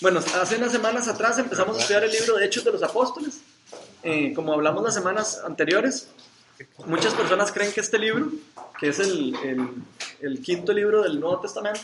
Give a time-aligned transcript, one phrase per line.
[0.00, 3.40] Bueno, hace unas semanas atrás empezamos a estudiar el libro de Hechos de los Apóstoles.
[4.02, 6.08] Eh, como hablamos las semanas anteriores,
[6.86, 8.30] muchas personas creen que este libro,
[8.78, 9.68] que es el, el,
[10.22, 11.82] el quinto libro del Nuevo Testamento,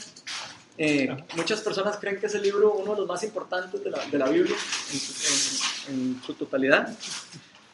[0.79, 4.03] eh, muchas personas creen que es el libro uno de los más importantes de la,
[4.07, 4.57] de la Biblia
[4.93, 6.89] en, en, en, su totalidad.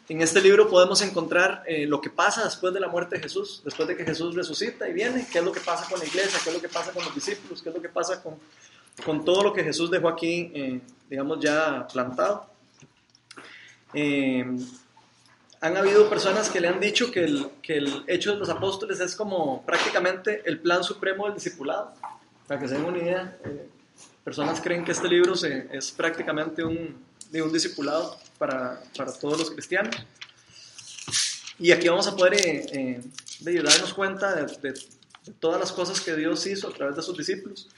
[0.08, 3.62] En este libro podemos encontrar eh, lo que pasa después de la muerte de Jesús,
[3.64, 6.40] después de que Jesús resucita y viene, qué es lo que pasa con la iglesia,
[6.42, 8.34] qué es lo que pasa con los discípulos, qué es lo que pasa con,
[9.04, 12.46] con todo lo que Jesús dejó aquí, eh, digamos, ya plantado.
[13.94, 14.44] Eh,
[15.60, 18.98] han habido personas que le han dicho que el, que el hecho de los apóstoles
[18.98, 21.92] es como prácticamente el plan supremo del discipulado.
[22.48, 23.68] Para que se den una idea, eh,
[24.24, 26.96] personas creen que este libro es prácticamente un,
[27.30, 29.94] de un discipulado para, para, todos los cristianos.
[31.58, 33.00] Y aquí vamos a poder eh,
[33.44, 34.74] eh, darnos cuenta de,
[35.38, 37.68] todas las cosas que Dios hizo a través de sus discípulos,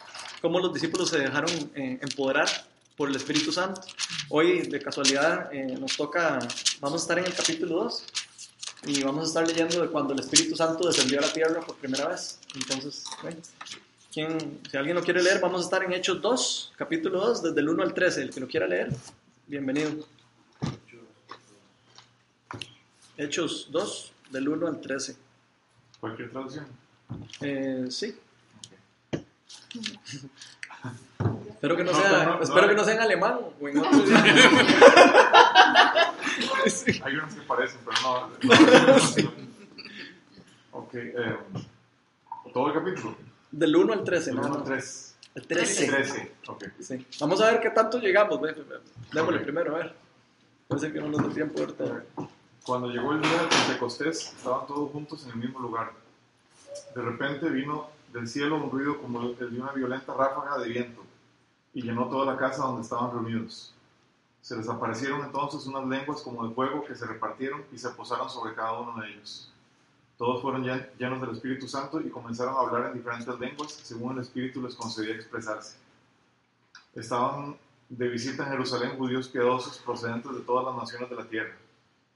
[0.41, 2.49] cómo los discípulos se dejaron eh, empoderar
[2.97, 3.81] por el Espíritu Santo.
[4.29, 6.39] Hoy, de casualidad, eh, nos toca,
[6.81, 8.05] vamos a estar en el capítulo 2
[8.87, 11.77] y vamos a estar leyendo de cuando el Espíritu Santo descendió a la tierra por
[11.77, 12.39] primera vez.
[12.55, 13.39] Entonces, bueno,
[14.13, 17.61] ¿quién, si alguien lo quiere leer, vamos a estar en Hechos 2, capítulo 2, desde
[17.61, 18.23] el 1 al 13.
[18.23, 18.91] El que lo quiera leer,
[19.47, 20.07] bienvenido.
[23.17, 25.17] Hechos 2, del 1 al 13.
[26.01, 26.84] ¿Cualquier traducción?
[27.41, 28.19] Eh, sí.
[31.49, 33.93] espero que no, sea, no, no, espero que no sea en alemán o en otro
[36.67, 37.01] sí.
[37.05, 38.31] Hay unos que parecen, pero no.
[40.73, 40.95] ok.
[40.95, 41.37] Eh,
[42.53, 43.17] ¿Todo el capítulo?
[43.51, 44.47] Del 1 al 13, Del ¿no?
[44.47, 45.17] 1 al 3.
[45.35, 45.87] El 13.
[45.89, 46.65] 13, ok.
[46.81, 47.07] Sí.
[47.21, 48.41] Vamos a ver qué tanto llegamos.
[48.41, 48.81] Démosle
[49.21, 49.39] okay.
[49.39, 49.95] primero, a ver.
[50.79, 52.05] Ser que no nos dé tiempo ahorita.
[52.65, 55.93] Cuando llegó el día de Pentecostés, estaban todos juntos en el mismo lugar.
[56.95, 61.03] De repente vino del cielo un ruido como el de una violenta ráfaga de viento
[61.73, 63.75] y llenó toda la casa donde estaban reunidos.
[64.41, 68.29] Se les aparecieron entonces unas lenguas como de fuego que se repartieron y se posaron
[68.29, 69.51] sobre cada uno de ellos.
[70.17, 74.23] Todos fueron llenos del Espíritu Santo y comenzaron a hablar en diferentes lenguas según el
[74.23, 75.77] Espíritu les concedía expresarse.
[76.95, 77.57] Estaban
[77.89, 81.57] de visita en Jerusalén judíos piadosos procedentes de todas las naciones de la tierra.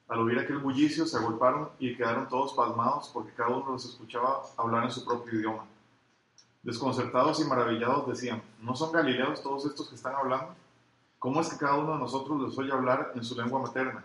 [0.08, 4.42] Al oír aquel bullicio se agolparon y quedaron todos pasmados porque cada uno los escuchaba
[4.56, 5.66] hablar en su propio idioma.
[6.62, 10.54] Desconcertados y maravillados decían, ¿no son galileos todos estos que están hablando?
[11.18, 14.02] ¿Cómo es que cada uno de nosotros les oye hablar en su lengua materna?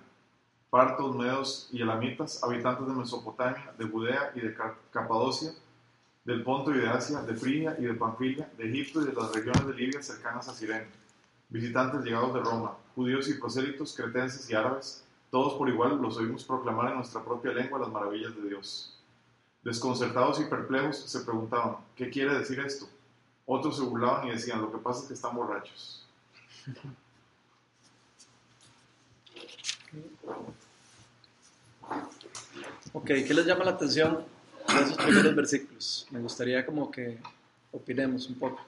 [0.70, 4.56] Partos, medos y elamitas, habitantes de Mesopotamia, de Judea y de
[4.92, 5.54] Capadocia,
[6.26, 9.32] del Ponto y de Asia, de Frigia y de Panfilia, de Egipto y de las
[9.34, 10.88] regiones de Libia cercanas a Sirene,
[11.50, 15.03] visitantes llegados de Roma, judíos y prosélitos, cretenses y árabes,
[15.34, 18.96] todos por igual los oímos proclamar en nuestra propia lengua las maravillas de Dios.
[19.64, 22.88] Desconcertados y perplejos se preguntaban, ¿qué quiere decir esto?
[23.48, 26.08] Otros se burlaban y decían, lo que pasa es que están borrachos.
[32.94, 34.24] Ok, ¿qué les llama la atención
[34.68, 36.08] de esos primeros versículos?
[36.12, 37.18] Me gustaría como que
[37.72, 38.62] opinemos un poco.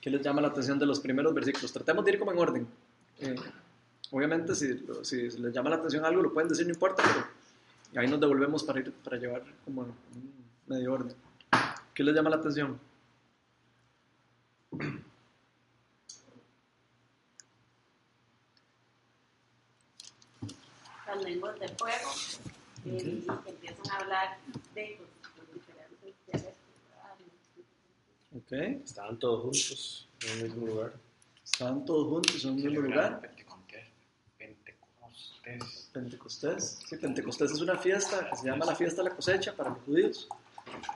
[0.00, 1.70] ¿Qué les llama la atención de los primeros versículos?
[1.70, 2.66] Tratemos de ir como en orden.
[3.20, 3.36] Eh,
[4.12, 8.08] obviamente, si, si, les llama la atención algo, lo pueden decir, no importa, pero ahí
[8.08, 9.94] nos devolvemos para, ir, para llevar como un
[10.66, 11.16] medio orden.
[11.94, 12.78] ¿Qué les llama la atención?
[21.06, 22.10] Las lenguas de fuego,
[22.86, 24.38] eh, que empiezan a hablar
[24.74, 24.98] de
[25.36, 26.56] los diferentes dialectos.
[28.44, 28.82] Okay.
[28.84, 30.92] Estaban todos juntos en el mismo lugar.
[31.44, 33.20] Estaban todos juntos en un mismo lugar.
[35.92, 36.78] Pentecostés.
[36.88, 39.80] Sí, Pentecostés es una fiesta que se llama la fiesta de la cosecha para los
[39.80, 40.28] judíos,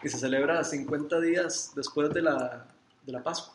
[0.00, 2.66] que se celebra 50 días después de la,
[3.04, 3.54] de la Pascua.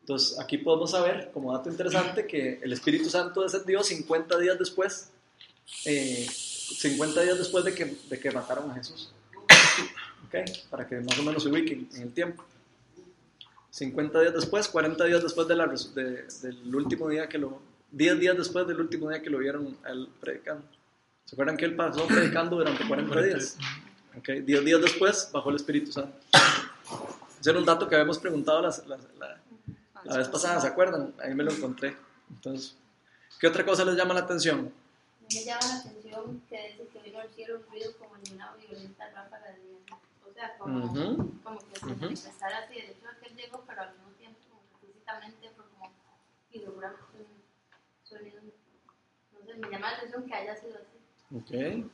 [0.00, 5.10] Entonces, aquí podemos saber, como dato interesante, que el Espíritu Santo descendió 50 días después,
[5.84, 9.12] eh, 50 días después de que, de que mataron a Jesús.
[10.26, 12.44] Okay, para que más o menos se ubiquen en el tiempo.
[13.70, 17.60] 50 días después, 40 días después del último día que lo,
[17.92, 20.64] 10 días después del último día que lo vieron a él predicando.
[21.24, 23.56] ¿Se acuerdan que él pasó predicando durante 40 días?
[24.18, 24.40] Okay.
[24.40, 26.16] 10 días después bajó el Espíritu Santo.
[27.40, 29.40] Ese era un dato que habíamos preguntado la, la, la,
[30.04, 31.14] la vez pasada, ¿se acuerdan?
[31.22, 31.96] Ahí me lo encontré.
[32.30, 32.76] Entonces,
[33.38, 34.72] ¿qué otra cosa les llama la atención?
[35.32, 38.54] Me llama la atención que dice que vino al cielo un ruido como de una
[38.54, 39.98] violenta ráfaga de viento.
[40.28, 41.42] O sea, como, uh -huh.
[41.42, 42.00] como que se uh -huh.
[42.00, 42.74] manifestara así.
[42.74, 44.38] De hecho, que él llegó, pero al mismo tiempo,
[44.80, 45.92] físicamente, fue como
[46.50, 47.00] figuramos
[48.10, 48.40] un sonido.
[49.32, 50.98] Entonces, me llama la atención que haya sido así.
[51.36, 51.84] Ok.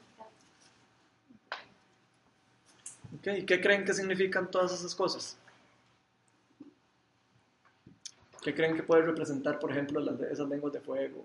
[3.17, 5.39] Ok, ¿y qué creen que significan todas esas cosas?
[8.43, 11.25] ¿Qué creen que puede representar, por ejemplo, las esas lenguas de fuego?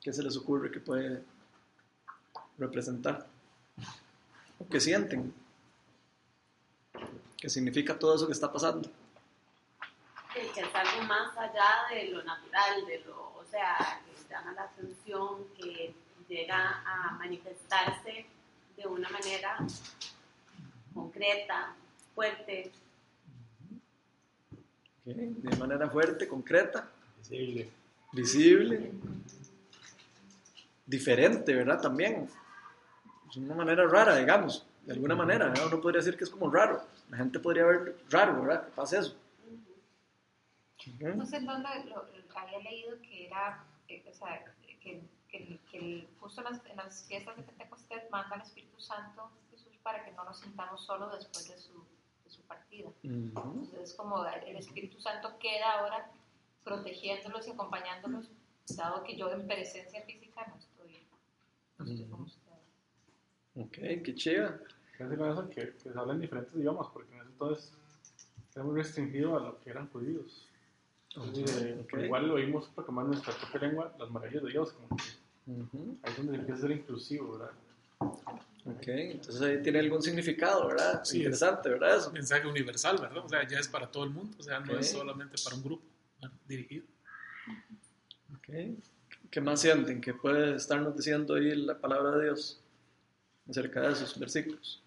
[0.00, 1.24] ¿Qué se les ocurre que puede
[2.58, 3.26] representar?
[4.58, 5.34] ¿O qué sienten?
[7.38, 8.88] ¿Qué significa todo eso que está pasando?
[10.54, 15.44] que es algo más allá de lo natural, de lo, sea, que llama la atención,
[15.56, 15.94] que
[16.28, 18.26] llega a manifestarse
[18.76, 19.58] de una manera
[20.94, 21.74] concreta,
[22.14, 22.70] fuerte.
[25.06, 25.14] ¿ok?
[25.14, 26.88] De manera fuerte, concreta,
[27.18, 27.70] Visible.
[28.12, 28.90] visible,
[30.86, 31.80] diferente, ¿verdad?
[31.80, 32.28] También.
[33.28, 35.46] Es una manera rara, digamos, de alguna manera.
[35.48, 35.66] ¿verdad?
[35.68, 36.82] Uno podría decir que es como raro.
[37.10, 38.64] La gente podría ver raro, ¿verdad?
[38.66, 39.16] Que pasa eso.
[41.14, 44.78] No sé en dónde lo, había leído que era, eh, o sea, que,
[45.28, 49.30] que, que el- justo en las, en las fiestas de Pentecostés manda al Espíritu Santo
[49.50, 51.84] Jesús para que no nos sintamos solos después de su,
[52.24, 52.88] de su partida.
[52.88, 52.94] Ujú.
[53.04, 56.10] Entonces, como el Espíritu Santo queda ahora
[56.64, 58.30] protegiéndolos y acompañándolos,
[58.76, 61.06] dado que yo en presencia física no estoy,
[61.78, 62.58] no estoy con ustedes.
[63.56, 63.72] Ok,
[64.04, 64.14] qué
[65.16, 67.72] con eso que, que se hablan diferentes idiomas, porque en ese entonces
[68.54, 70.49] era muy restringido a lo que eran judíos.
[71.16, 74.72] Entonces, eh, pero igual lo oímos proclamar en nuestra propia lengua las maravillas de Dios,
[74.72, 75.98] como que Ujú.
[76.02, 77.52] ahí es donde empieza a ser inclusivo, ¿verdad?
[78.66, 81.02] Ok, entonces ahí tiene algún significado, ¿verdad?
[81.02, 81.96] Sí, Interesante, ¿verdad?
[81.96, 82.12] Eso.
[82.12, 83.24] mensaje universal, ¿verdad?
[83.24, 84.80] O sea, ya es para todo el mundo, o sea, no Ok.
[84.80, 85.82] es solamente para un grupo
[86.22, 86.30] ¿no?
[86.46, 86.84] dirigido.
[88.36, 88.54] Ok.
[89.30, 90.00] ¿Qué más sienten?
[90.00, 92.60] que puede estarnos diciendo ahí la palabra de Dios
[93.48, 94.82] acerca de esos versículos?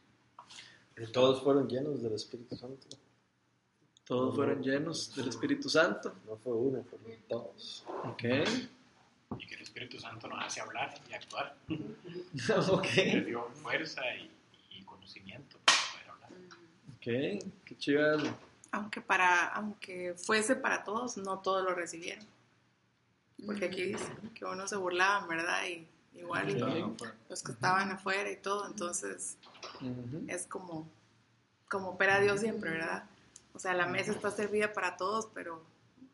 [0.97, 2.87] Y todos fueron llenos del Espíritu Santo.
[4.05, 6.13] Todos fueron llenos del Espíritu Santo.
[6.27, 7.85] No fue uno, fueron todos.
[8.03, 8.23] Ok.
[9.38, 11.55] y que el Espíritu Santo nos hace hablar y actuar.
[12.69, 12.88] ok.
[12.95, 14.29] Le dio fuerza y,
[14.71, 16.29] y conocimiento para poder hablar.
[16.95, 17.53] Ok.
[17.65, 18.38] Qué chiva eso.
[18.71, 22.25] Aunque, para, aunque fuese para todos, no todos lo recibieron.
[23.45, 25.65] Porque aquí dice que unos se burlaban, ¿verdad?
[25.67, 26.59] Y igual y
[27.29, 28.67] los que estaban afuera y todo.
[28.67, 29.38] Entonces
[30.27, 30.89] es como,
[31.69, 33.06] como opera Dios siempre, ¿verdad?
[33.53, 35.63] O sea, la mesa está servida para todos, pero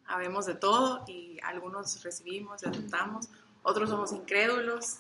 [0.06, 3.30] habemos de todo y algunos recibimos y aceptamos,
[3.64, 4.98] otros somos incrédulos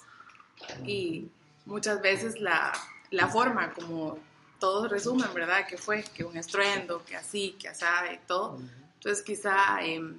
[0.86, 1.30] y
[1.66, 2.74] muchas veces la,
[3.12, 4.20] la forma como
[4.60, 5.66] todos resumen, ¿verdad?
[5.68, 8.60] Que fue que un estruendo, que así, que así y todo.
[8.96, 10.18] Entonces quizá em,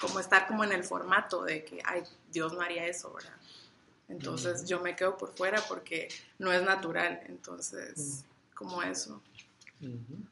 [0.00, 3.36] como estar como en el formato de que, ay, Dios no haría eso, ¿verdad?
[4.08, 6.08] Entonces yo me quedo por fuera porque
[6.38, 8.24] no es natural, entonces
[8.54, 9.20] como eso.
[9.80, 10.26] Ujú.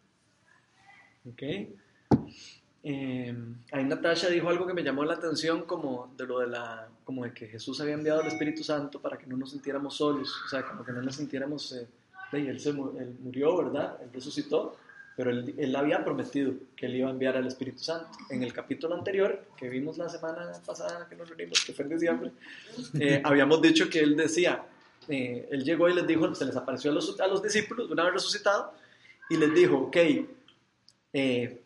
[1.29, 1.43] Ok.
[2.87, 3.35] Eh,
[3.73, 7.25] ahí Natasha dijo algo que me llamó la atención como de lo de la como
[7.25, 10.49] de que Jesús había enviado al Espíritu Santo para que no nos sintiéramos solos, o
[10.49, 11.87] sea, como que no nos sintiéramos eh,
[12.31, 13.99] de, él, se, él murió, ¿verdad?
[14.03, 14.76] Él resucitó,
[15.17, 18.11] pero él, él había prometido que él iba a enviar al Espíritu Santo.
[18.29, 21.91] En el capítulo anterior, que vimos la semana pasada que nos reunimos, que fue en
[21.91, 22.32] diciembre,
[23.00, 24.62] eh, habíamos dicho que él decía,
[25.09, 28.05] eh, él llegó y les dijo, se les apareció a los, a los discípulos una
[28.05, 28.75] vez resucitado,
[29.31, 29.97] y les dijo, ok,
[31.14, 31.62] eh,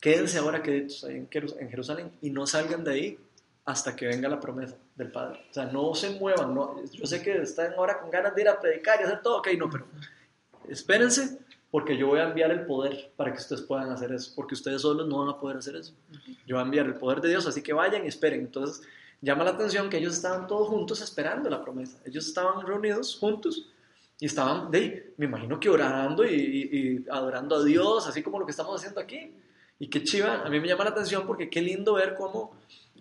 [0.00, 3.18] quédense ahora queditos ahí en Jerusalén y no salgan de ahí
[3.64, 5.40] hasta que venga la promesa del Padre.
[5.50, 6.54] O sea, no se muevan.
[6.54, 9.38] No, yo sé que están ahora con ganas de ir a predicar y hacer todo,
[9.38, 9.86] ok, no, pero
[10.68, 11.38] espérense
[11.70, 14.82] porque yo voy a enviar el poder para que ustedes puedan hacer eso, porque ustedes
[14.82, 15.94] solos no van a poder hacer eso.
[16.46, 18.40] Yo voy a enviar el poder de Dios, así que vayan y esperen.
[18.40, 18.86] Entonces,
[19.22, 21.98] llama la atención que ellos estaban todos juntos esperando la promesa.
[22.04, 23.66] Ellos estaban reunidos juntos
[24.22, 28.22] y estaban, de, ahí, me imagino que orando y, y- y adorando a Dios, así
[28.22, 29.32] como lo que estamos haciendo aquí.
[29.80, 32.54] Y qué chiva, a mí me llama la atención porque qué lindo ver cómo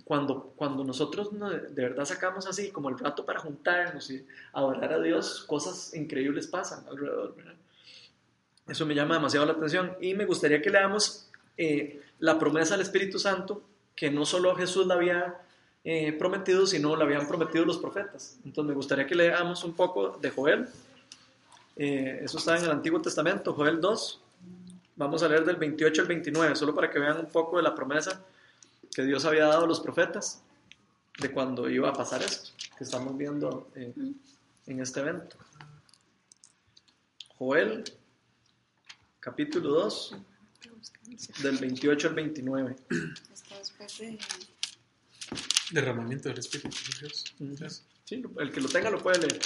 [0.04, 4.94] cuando, cuando nosotros no- de verdad sacamos así como el rato para juntarnos y adorar
[4.94, 7.36] a Dios, cosas increíbles pasan alrededor.
[7.36, 7.54] ¿verdad?
[8.68, 12.82] Eso me llama demasiado la atención y me gustaría que leamos eh, la promesa del
[12.82, 13.62] Espíritu Santo,
[13.96, 15.36] que no solo Jesús la había
[15.84, 18.40] eh, prometido, sino la habían prometido los profetas.
[18.44, 20.68] Entonces me gustaría que leamos un poco de Joel.
[21.76, 24.22] Eh, eso está en el Antiguo Testamento, Joel 2.
[24.96, 27.74] Vamos a leer del 28 al 29, solo para que vean un poco de la
[27.74, 28.24] promesa
[28.94, 30.44] que Dios había dado a los profetas
[31.20, 33.94] de cuando iba a pasar esto, que estamos viendo eh,
[34.68, 35.38] en este evento.
[37.38, 37.84] Joel,
[39.20, 40.16] capítulo 2,
[41.42, 42.76] del 28 al 29.
[43.34, 44.20] Está después de...
[45.72, 46.76] Derramamiento del Espíritu
[47.40, 47.86] de Dios.
[48.04, 49.40] Sí, el que lo tenga lo puede leer.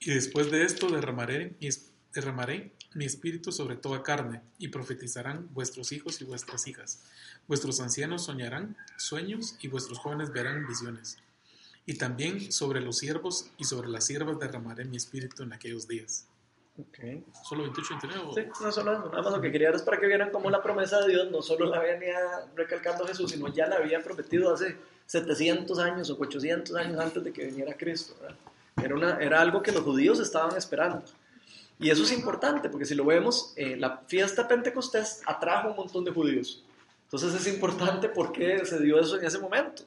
[0.00, 1.68] Y después de esto derramaré mi,
[2.14, 7.02] derramaré mi espíritu sobre toda carne, y profetizarán vuestros hijos y vuestras hijas.
[7.46, 11.18] Vuestros ancianos soñarán sueños, y vuestros jóvenes verán visiones.
[11.86, 16.26] Y también sobre los siervos y sobre las siervas derramaré mi espíritu en aquellos días.
[16.78, 16.98] Ok.
[17.48, 18.28] ¿Solo 28 29?
[18.30, 20.48] o- Sí, no solo eso, nada más lo que quería era para que vieran cómo
[20.50, 22.16] la promesa de Dios no solo la venía
[22.54, 24.76] recalcando Jesús, sino ya la había prometido hace
[25.06, 28.14] 700 años o 800 años antes de que viniera Cristo.
[28.20, 28.36] ¿verdad?
[28.82, 31.02] Era, algo que los judíos estaban esperando.
[31.78, 36.04] Y eso es importante, porque si lo vemos, eh, la fiesta Pentecostés atrajo un montón
[36.04, 36.64] de judíos.
[37.04, 39.84] Entonces es importante porque se dio eso en ese momento.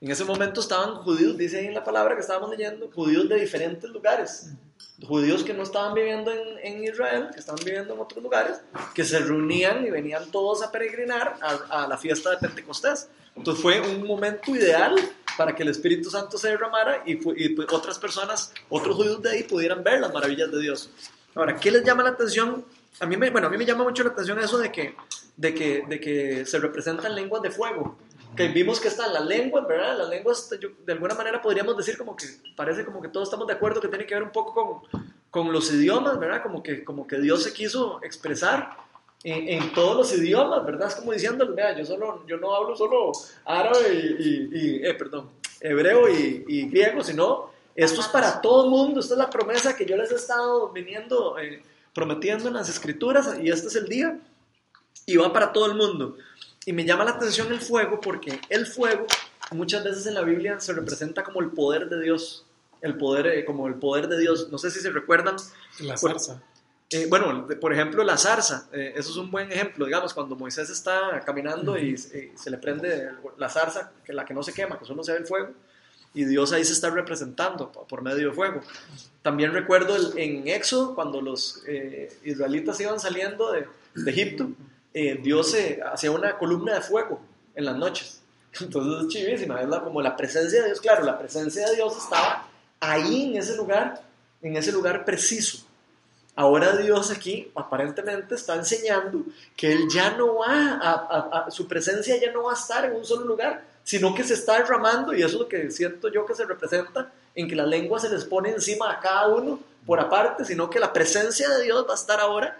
[0.00, 3.40] En ese momento estaban judíos, dice ahí en la palabra que estábamos leyendo, judíos de
[3.40, 4.50] diferentes lugares.
[5.06, 8.60] Judíos que no estaban viviendo en, en Israel, que estaban viviendo en otros lugares,
[8.94, 13.08] que se reunían y venían todos a peregrinar a, a la fiesta de Pentecostés.
[13.34, 14.94] Entonces fue un momento ideal
[15.38, 19.30] para que el Espíritu Santo se derramara y, y, pues, otras personas, otros judíos de
[19.30, 20.90] ahí pudieran ver las maravillas de Dios.
[21.36, 22.64] Ahora, ¿qué les llama la atención?
[22.98, 24.96] A mí me, bueno, a mí me llama mucho la atención eso de que,
[25.36, 27.96] de que, de que se representan lenguas de fuego.
[28.36, 29.96] Que vimos que están las lenguas, ¿verdad?
[29.96, 32.26] Las lenguas, de alguna manera podríamos decir como que
[32.56, 35.52] parece como que todos estamos de acuerdo que tiene que ver un poco con, con
[35.52, 36.42] los idiomas, ¿verdad?
[36.42, 38.76] Como que, como que Dios se quiso expresar
[39.24, 40.88] en, en todos los idiomas, ¿verdad?
[40.88, 43.12] Es como diciéndoles, vea, yo, solo, yo no hablo solo
[43.44, 48.64] árabe y, y- y, eh, perdón, hebreo y, y griego, sino esto es para todo
[48.64, 51.62] el mundo, esta es la promesa que yo les he estado viniendo eh,
[51.94, 54.18] prometiendo en las escrituras y este es el día
[55.06, 56.16] y va para todo el mundo.
[56.66, 59.06] Y me llama la atención el fuego porque el fuego
[59.52, 62.44] muchas veces en la Biblia se representa como el poder de Dios,
[62.82, 64.48] el poder, eh, como el poder de Dios.
[64.50, 65.36] No sé si se recuerdan.
[65.80, 66.42] La zarza.
[66.90, 70.70] Eh, bueno, por ejemplo, la zarza, eh, eso es un buen ejemplo, digamos, cuando Moisés
[70.70, 71.96] está caminando y,
[72.36, 75.18] se le prende la zarza, que la que no se quema, que solo se ve
[75.18, 75.50] el fuego,
[76.14, 78.62] y Dios ahí se está representando po- por medio de fuego.
[79.22, 84.48] También recuerdo el- en Éxodo, cuando los eh, israelitas iban saliendo de, de Egipto,
[85.22, 85.54] Dios
[85.92, 87.20] hacía una columna de fuego
[87.54, 88.20] en las noches.
[88.60, 91.96] Entonces es chivísima, es la- como la presencia de Dios, claro, la presencia de Dios
[91.98, 92.48] estaba
[92.80, 94.02] ahí en ese lugar,
[94.42, 95.67] en ese lugar preciso.
[96.38, 99.24] Ahora Dios aquí aparentemente está enseñando
[99.56, 103.04] que Él ya no va, a, su presencia ya no va a estar en un
[103.04, 106.36] solo lugar, sino que se está derramando y eso es lo que siento yo que
[106.36, 110.44] se representa en que la lengua se les pone encima a cada uno por aparte,
[110.44, 112.56] sino que la presencia de Dios va a estar ahora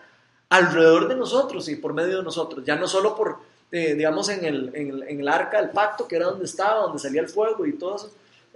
[0.48, 3.38] alrededor de nosotros y por medio de nosotros, ya no solo por,
[3.70, 6.80] eh, digamos, en el, en, el, en el arca del pacto, que era donde estaba,
[6.80, 8.10] donde salía el fuego y todo eso,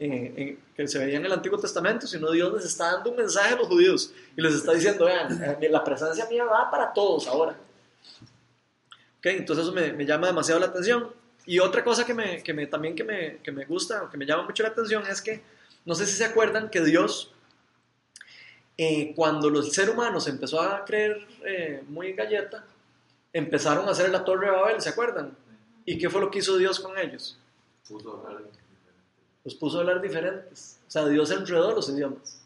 [0.05, 3.17] eh, eh, que se veía en el Antiguo Testamento, sino Dios les está dando un
[3.17, 6.93] mensaje a los judíos y les está diciendo, vean, eh, la presencia mía va para
[6.93, 7.57] todos ahora.
[9.19, 11.13] Ok, entonces eso me, me llama demasiado la atención.
[11.47, 14.27] Y otra cosa que, me, que me, también que me, que me gusta, que me
[14.27, 15.41] llama mucho la atención, es que,
[15.85, 17.33] no sé si se acuerdan que Dios,
[18.77, 22.65] eh, cuando los seres humanos empezó a creer eh, muy galleta,
[23.33, 25.37] empezaron a hacer la torre de Babel, ¿se acuerdan?
[25.85, 27.39] ¿Y qué fue lo que hizo Dios con ellos?
[27.87, 28.21] Puso
[29.45, 30.79] Los puso a hablar diferentes.
[30.87, 32.41] O sea, Dios enredó los idiomas.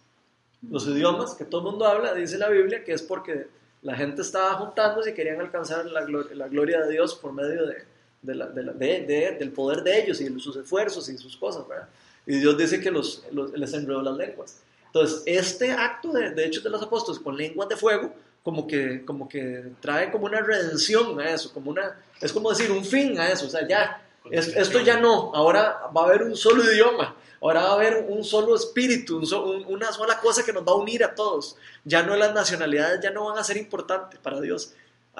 [0.70, 3.48] Los idiomas que todo el mundo habla, dice la Biblia, que es porque
[3.82, 7.66] la gente estaba juntándose y querían alcanzar la, glo- la gloria de Dios por medio
[7.66, 7.76] de,
[8.22, 11.18] de la- de la- de- de- del poder de ellos y de sus esfuerzos y
[11.18, 11.88] sus cosas, ¿verdad?
[12.26, 14.60] Y Dios dice que los, los- les enredó las lenguas.
[14.86, 18.12] Entonces, este acto de, de Hechos de los Apóstoles con lenguas de fuego,
[18.42, 22.70] como que, como que trae como una redención a eso, como una, es como decir
[22.72, 26.22] un fin a eso, o sea, ya, es- esto ya no, ahora va a haber
[26.22, 30.18] un solo idioma, ahora va a haber un solo espíritu, un so- un- una sola
[30.20, 31.56] cosa que nos va a unir a todos.
[31.84, 34.72] Ya no las nacionalidades ya no van a ser importantes para Dios.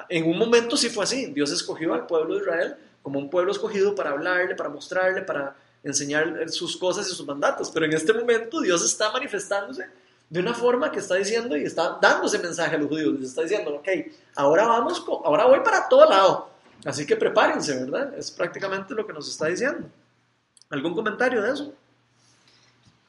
[0.09, 3.51] En un momento sí fue así, Dios escogió al pueblo de Israel como un pueblo
[3.51, 8.11] escogido para hablarle, para mostrarle, para enseñar sus cosas y sus mandatos, pero en este
[8.13, 9.87] momento Dios está manifestándose
[10.29, 13.29] de una forma que está diciendo y está dando ese mensaje a los judíos, les
[13.29, 13.87] está diciendo, ok,
[14.35, 16.49] ahora vamos, ahora voy para todo lado,
[16.85, 18.17] así que prepárense, ¿verdad?
[18.17, 19.89] Es prácticamente lo que nos está diciendo.
[20.69, 21.73] ¿Algún comentario de eso?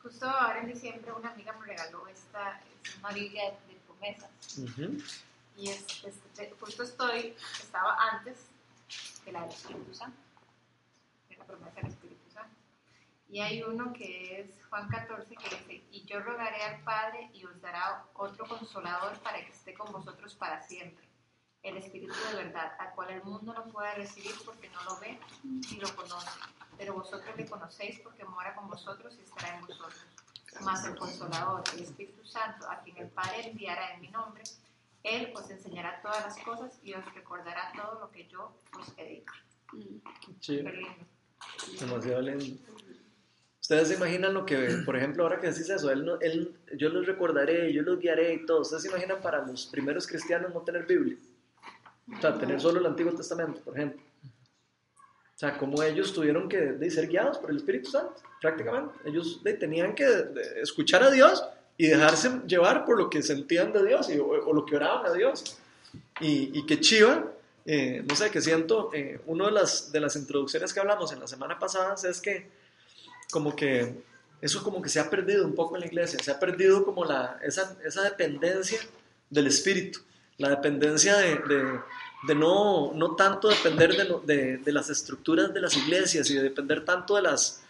[0.03, 4.31] Justo ahora en diciembre una amiga me regaló esta, es una Biblia de, promesas.
[5.57, 8.37] Y es, este, justo estoy, estaba antes
[9.25, 10.19] de la del Espíritu Santo,
[11.29, 12.55] de la promesa del Espíritu Santo.
[13.29, 17.45] Y hay uno que es Juan 14 que dice, y yo rogaré al Padre y
[17.45, 21.08] os dará otro consolador para que esté con vosotros para siempre.
[21.69, 25.19] El Espíritu de verdad, al cual el mundo no puede recibir porque no lo ve
[25.45, 26.41] ni lo conoce.
[26.77, 29.95] Pero vosotros le conocéis porque mora con vosotros y estará en vosotros.
[30.63, 34.43] Más el consolador, el Espíritu Santo, a quien el Padre enviará en mi nombre,
[35.03, 39.05] él os enseñará todas las cosas y os recordará todo lo que yo os he
[39.05, 39.33] dicho.
[40.73, 40.91] Lindo.
[41.79, 42.61] Demasiado lindo.
[43.61, 46.89] Ustedes se imaginan lo que, por ejemplo, ahora que decís eso, él, no- él, yo
[46.89, 48.63] los recordaré, yo los guiaré y todo.
[48.63, 51.17] ¿Ustedes se imaginan para los primeros cristianos no tener Biblia?
[52.17, 54.03] O sea, tener solo el Antiguo Testamento, por ejemplo.
[54.23, 58.95] O sea, como ellos tuvieron que de, ser guiados por el Espíritu Santo, prácticamente.
[59.05, 61.45] Ellos de, tenían que de, escuchar a Dios
[61.77, 65.07] y dejarse llevar por lo que sentían de Dios y- o, o lo que oraban
[65.07, 65.59] a Dios.
[66.21, 67.31] Y, y que chiva,
[67.65, 71.21] eh, no sé, que siento, eh, una de las, de las introducciones que hablamos en
[71.21, 72.49] la semana pasada es que
[73.31, 73.95] como que
[74.41, 77.05] eso como que se ha perdido un poco en la iglesia, se ha perdido como
[77.05, 78.79] la, esa, esa dependencia
[79.31, 80.01] del espíritu,
[80.39, 81.81] la dependencia de, de-
[82.27, 83.93] de no, no tanto depender
[84.25, 87.63] de, de- las estructuras de las iglesias y de depender tanto de las,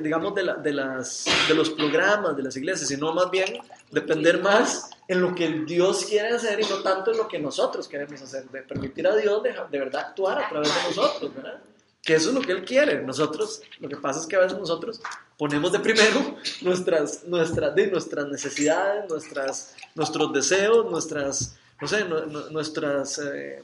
[0.00, 3.58] digamos, la- las, de los programas de las iglesias, sino más bien
[3.90, 7.88] depender más en lo que Dios quiere hacer y no tanto en lo que nosotros
[7.88, 11.58] queremos hacer, de permitir a Dios de verdad actuar a través de nosotros, ¿verdad?
[12.02, 13.02] Que eso es lo que Él quiere.
[13.02, 15.00] Nosotros, lo que pasa es que a veces nosotros
[15.36, 22.26] ponemos de primero nuestras, nuestras, de nuestras necesidades, nuestras, nuestros deseos, nuestras, no sé, nu-
[22.26, 23.62] nu- nuestras eh,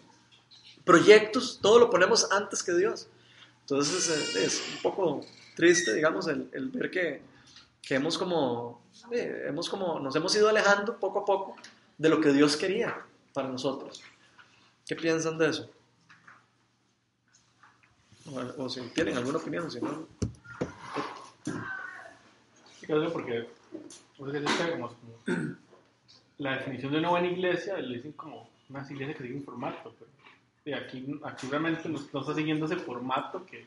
[0.84, 3.08] proyectos, todo lo ponemos antes que Dios.
[3.62, 5.20] Entonces eh, es un poco
[5.56, 7.22] triste, digamos, el, el ver que,
[7.82, 11.56] que hemos como, eh, hemos como, nos hemos ido alejando poco a poco
[11.98, 14.02] de lo que Dios quería para nosotros.
[14.86, 15.70] ¿Qué piensan de eso?
[18.26, 20.06] O, o si tienen alguna opinión, si no...
[22.80, 22.86] Sí,
[24.18, 25.56] porque es como, como
[26.38, 29.94] la definición de una buena iglesia le dicen como unas iglesias que siguen un formato,
[29.98, 30.10] pero
[30.66, 33.66] y aquí, aquí realmente no, no está siguiendo ese formato que,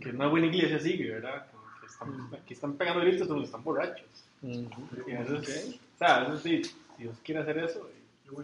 [0.00, 1.46] que una buena iglesia sigue, ¿verdad?
[1.50, 4.06] Como que están, aquí están pegando gritos donde están borrachos.
[4.42, 4.88] Ujú.
[5.06, 7.88] Y a veces, o sea, veces sí, si Dios quiere hacer eso,
[8.26, 8.36] lo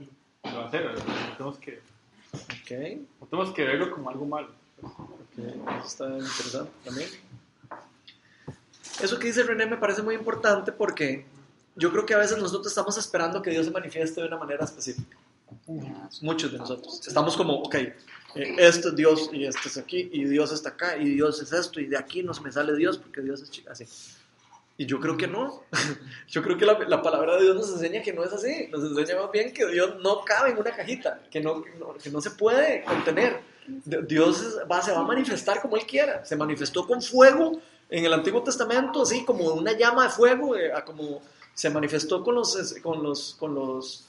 [0.55, 1.05] va a hacer, ¿verdad?
[1.07, 1.81] no tenemos que,
[2.33, 2.71] Ok,
[3.21, 4.49] no tenemos que verlo como algo malo.
[4.83, 7.09] ok, eso está interesante también.
[9.03, 11.25] Eso que dice René me parece muy importante porque
[11.81, 14.65] yo creo que a veces nosotros estamos esperando que Dios se manifieste de una manera
[14.65, 15.17] específica.
[16.21, 17.01] Muchos de nosotros.
[17.07, 17.95] Estamos como, ok, eh,
[18.59, 21.81] esto es Dios y este es aquí, y Dios está acá, y Dios es esto,
[21.81, 23.87] y de aquí nos me sale Dios porque Dios es así.
[24.77, 25.63] Y yo creo que no.
[26.29, 28.69] Yo creo que la, la palabra de Dios nos enseña que no es así.
[28.73, 31.63] Nos enseña más bien que Dios no cabe en una cajita, que no,
[32.03, 33.41] que no, se puede contener.
[33.67, 36.25] Dios va, se va a manifestar como Él quiera.
[36.25, 37.61] Se manifestó con fuego
[37.91, 41.21] en el Antiguo Testamento, así como una llama de fuego, eh, como
[41.55, 44.07] se manifestó con los, con los, con los,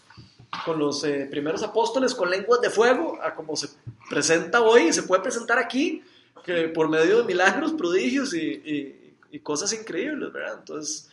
[0.65, 3.67] con los eh, primeros apóstoles con lenguas de fuego, a como se
[4.10, 6.04] presenta hoy y se puede presentar aquí,
[6.43, 8.97] que por medio de milagros, prodigios y,
[9.43, 10.30] cosas increíbles.
[10.58, 11.10] Entonces,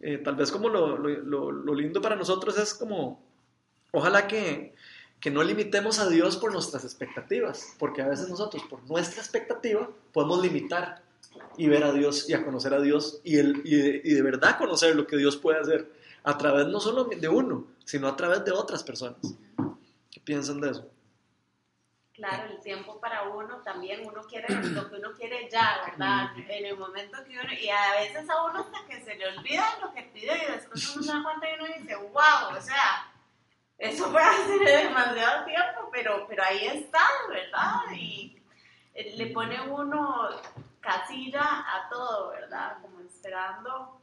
[0.00, 3.20] eh, tal vez como lo- lo- lo lindo para nosotros es como,
[3.92, 4.74] ojalá que,
[5.18, 9.88] que no limitemos a Dios por nuestras expectativas, porque a veces nosotros por nuestra expectativa
[10.12, 11.02] podemos limitar
[11.56, 14.22] y ver a Dios y a conocer a Dios y, el, y, de, y de
[14.22, 15.90] verdad conocer lo que Dios puede hacer
[16.22, 19.18] a través no solo de uno, sino a través de otras personas.
[20.10, 20.90] ¿Qué piensan de eso?
[22.16, 26.30] Claro, el tiempo para uno también, uno quiere lo que uno quiere ya, ¿verdad?
[26.48, 29.66] En el momento que uno, y a veces a uno hasta que se le olvida
[29.82, 33.12] lo que pide y después uno se da cuenta y uno dice, wow, o sea,
[33.76, 37.82] eso fue hace demasiado tiempo, pero, pero ahí está, ¿verdad?
[37.94, 38.40] Y
[39.16, 40.30] le pone uno
[40.86, 42.78] casilla a todo, ¿verdad?
[42.80, 43.98] Como esperando.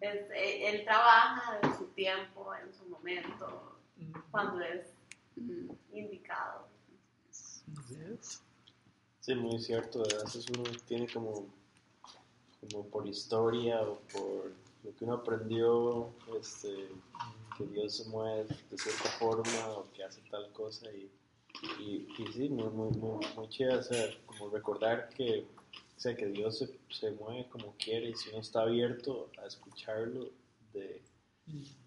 [0.00, 3.78] Es- eh, él trabaja en su tiempo, en su momento,
[4.30, 4.88] cuando es
[5.92, 6.66] indicado.
[9.20, 10.02] Sí, muy cierto.
[10.02, 11.46] A veces uno tiene como,
[12.60, 14.52] como por historia o por
[14.84, 16.88] lo que uno aprendió, este,
[17.58, 20.90] que Dios se mueve de cierta forma o que hace tal cosa.
[20.92, 21.10] Y,
[21.80, 25.46] y, y sí, muy, muy, muy, muy chido, o sea, como recordar que,
[25.96, 29.46] o sea, que Dios se, se mueve como quiere y si uno está abierto a
[29.46, 30.30] escucharlo
[30.72, 31.02] de,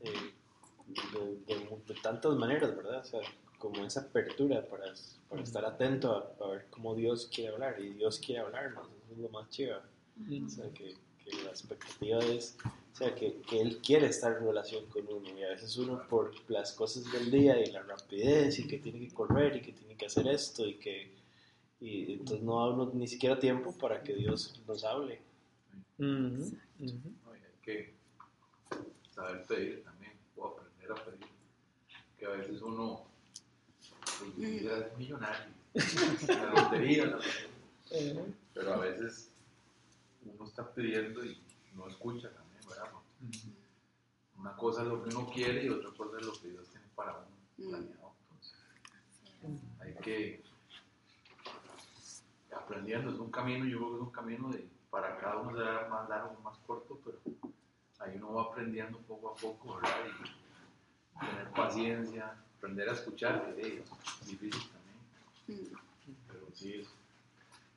[0.01, 0.34] eh,
[1.13, 2.99] de, de- de tantas maneras, ¿verdad?
[3.01, 3.21] O sea,
[3.58, 4.86] como esa apertura para,
[5.29, 9.13] para estar atento a, a ver cómo Dios quiere hablar y Dios quiere hablarnos, eso
[9.13, 9.82] es lo más chido.
[10.45, 12.58] O sea, que, que la expectativa es,
[12.91, 16.02] o sea, que, que Él quiere estar en relación con uno y a veces uno
[16.10, 19.71] por las cosas del día y la rapidez y que tiene que correr y que
[19.71, 21.19] tiene que hacer esto y que
[21.82, 25.21] y entonces no da uno ni siquiera tiempo para que Dios nos hable.
[25.97, 26.45] No,
[27.32, 27.93] hay que
[29.12, 31.28] saber pedir también, o aprender a pedir.
[32.17, 33.06] Que a veces uno
[34.36, 35.54] pues, ser millonario,
[36.28, 38.25] la lotería, la lotería.
[38.54, 39.32] pero a veces
[40.25, 41.39] uno está pidiendo y
[41.75, 42.30] no escucha
[44.38, 46.88] Una cosa es lo que uno quiere y otra cosa es lo que Dios tiene
[46.95, 47.27] para uno
[47.69, 48.13] planeado.
[49.41, 50.43] Entonces, hay que
[52.55, 55.88] aprendiendo, es un camino, yo creo que es un camino de, para cada uno será
[55.89, 57.17] más largo o más corto, pero
[57.99, 60.05] ahí uno va aprendiendo poco a poco, ¿verdad?
[60.08, 63.84] Y tener paciencia, aprender a escuchar, que hey,
[64.21, 65.71] es difícil también,
[66.27, 66.88] pero sí, es,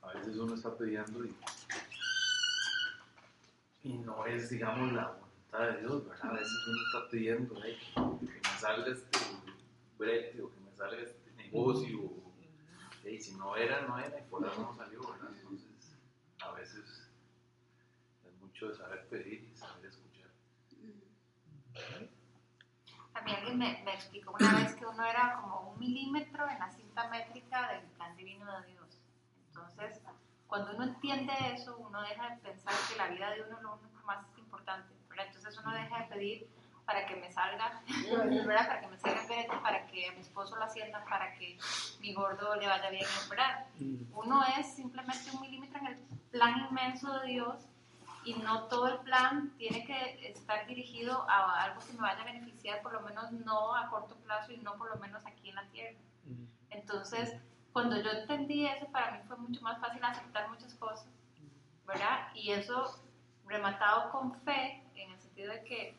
[0.02, 1.34] a veces uno está pidiendo y,
[3.84, 5.16] y no es, digamos, la
[5.52, 6.30] voluntad de Dios, ¿verdad?
[6.30, 8.00] A veces uno está pidiendo "Ay, que
[8.50, 9.18] me salga este
[9.98, 12.10] brete o que me salga este negocio.
[13.04, 15.30] y si no era, no era, y por eso no salió, ¿verdad?
[15.36, 15.92] Entonces,
[16.40, 17.10] a veces
[18.24, 20.30] es mucho de saber pedir y saber escuchar.
[23.14, 26.58] A mí alguien me, me explicó una vez que uno era como un milímetro en
[26.58, 28.98] la cinta métrica del plan divino de Dios.
[29.48, 30.00] Entonces,
[30.46, 33.74] cuando uno entiende eso, uno deja de pensar que la vida de uno es lo
[33.74, 34.94] único más importante.
[35.26, 36.48] Entonces uno deja de pedir
[36.84, 37.80] para que me salga,
[38.46, 38.66] ¿verdad?
[38.66, 41.58] Para que me salga bien, para que a mi esposo lo hacienda, para que
[42.00, 43.66] mi gordo le vaya bien, ¿verdad?
[44.14, 45.96] Uno es simplemente un milímetro en el
[46.30, 47.66] plan inmenso de Dios
[48.24, 52.24] y no todo el plan tiene que estar dirigido a algo que me vaya a
[52.24, 55.56] beneficiar, por lo menos no a corto plazo y no por lo menos aquí en
[55.56, 55.98] la tierra.
[56.70, 57.36] Entonces,
[57.72, 61.08] cuando yo entendí eso, para mí fue mucho más fácil aceptar muchas cosas,
[61.86, 62.28] ¿verdad?
[62.34, 63.02] Y eso
[63.46, 65.94] rematado con fe, en sentido de que,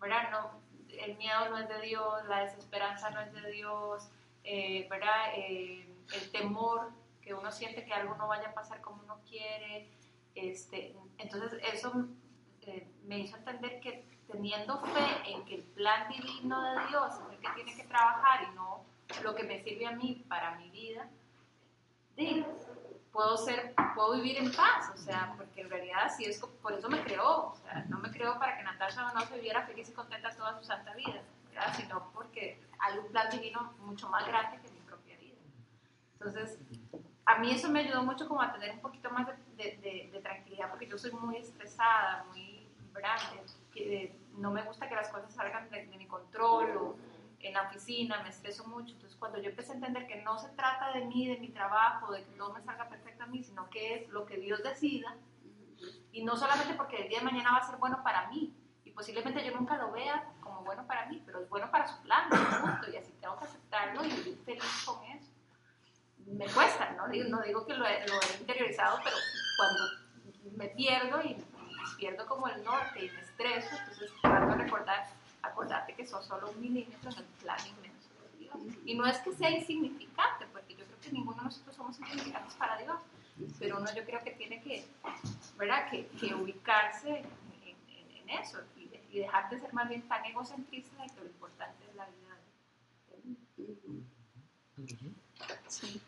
[0.00, 0.30] ¿verdad?
[0.30, 4.08] No, el miedo no es de Dios, la desesperanza no es de Dios,
[4.44, 5.34] eh, ¿verdad?
[5.34, 6.90] Eh, el temor
[7.22, 9.86] que uno siente que algo no vaya a pasar como uno quiere.
[10.34, 11.92] Este, entonces eso
[12.62, 17.32] eh, me hizo entender que teniendo fe en que el plan divino de Dios es
[17.32, 18.84] el que tiene que trabajar y no
[19.22, 21.08] lo que me sirve a mí para mi vida,
[22.16, 22.44] sí,
[23.12, 26.88] puedo ser, puedo vivir en paz, o sea, porque en realidad así es, por eso
[26.88, 29.92] me creó, o sea, no me creó para que Natasha no se viviera feliz y
[29.92, 31.74] contenta toda su santa vida, ¿verdad?
[31.76, 35.36] sino porque hay un plan divino mucho más grande que mi propia vida.
[36.14, 36.58] Entonces,
[37.26, 40.10] a mí eso me ayudó mucho como a tener un poquito más de, de- de-
[40.12, 43.42] de tranquilidad, porque yo soy muy estresada, muy grande,
[43.72, 46.96] que no me gusta que las cosas salgan de mi control o
[47.40, 48.92] en la oficina, me estreso mucho.
[48.94, 52.12] Entonces, cuando yo empecé a entender que no se trata de mí, de mi trabajo,
[52.12, 55.16] de que todo me salga perfecto a mí, sino que es lo que Dios decida,
[56.12, 58.90] y no solamente porque el día de mañana va a ser bueno para mí, y
[58.90, 62.28] posiblemente yo nunca lo vea como bueno para mí, pero es bueno para su plan,
[62.28, 65.30] punto, y así tengo que aceptarlo y vivir feliz con eso.
[66.26, 67.06] Me cuesta, ¿no?
[67.06, 69.16] No digo que lo he, lo he interiorizado, pero
[69.56, 69.80] cuando
[70.56, 75.06] me pierdo y, y pierdo como el norte y me estreso, entonces trato de recordar,
[75.42, 78.56] acordarte que sos solo un milímetro en el plan inmenso de Dios.
[78.84, 82.54] Y no es que sea insignificante, porque yo creo que ninguno de nosotros somos insignificantes
[82.54, 83.00] para Dios,
[83.58, 84.84] pero uno yo creo que tiene que,
[85.56, 85.90] ¿verdad?
[85.90, 87.24] Que, que ubicarse en,
[87.64, 91.20] en- en eso y, de- y dejar de ser más bien tan egocentrista de que
[91.20, 92.36] lo importante es la vida
[95.68, 96.00] Sí.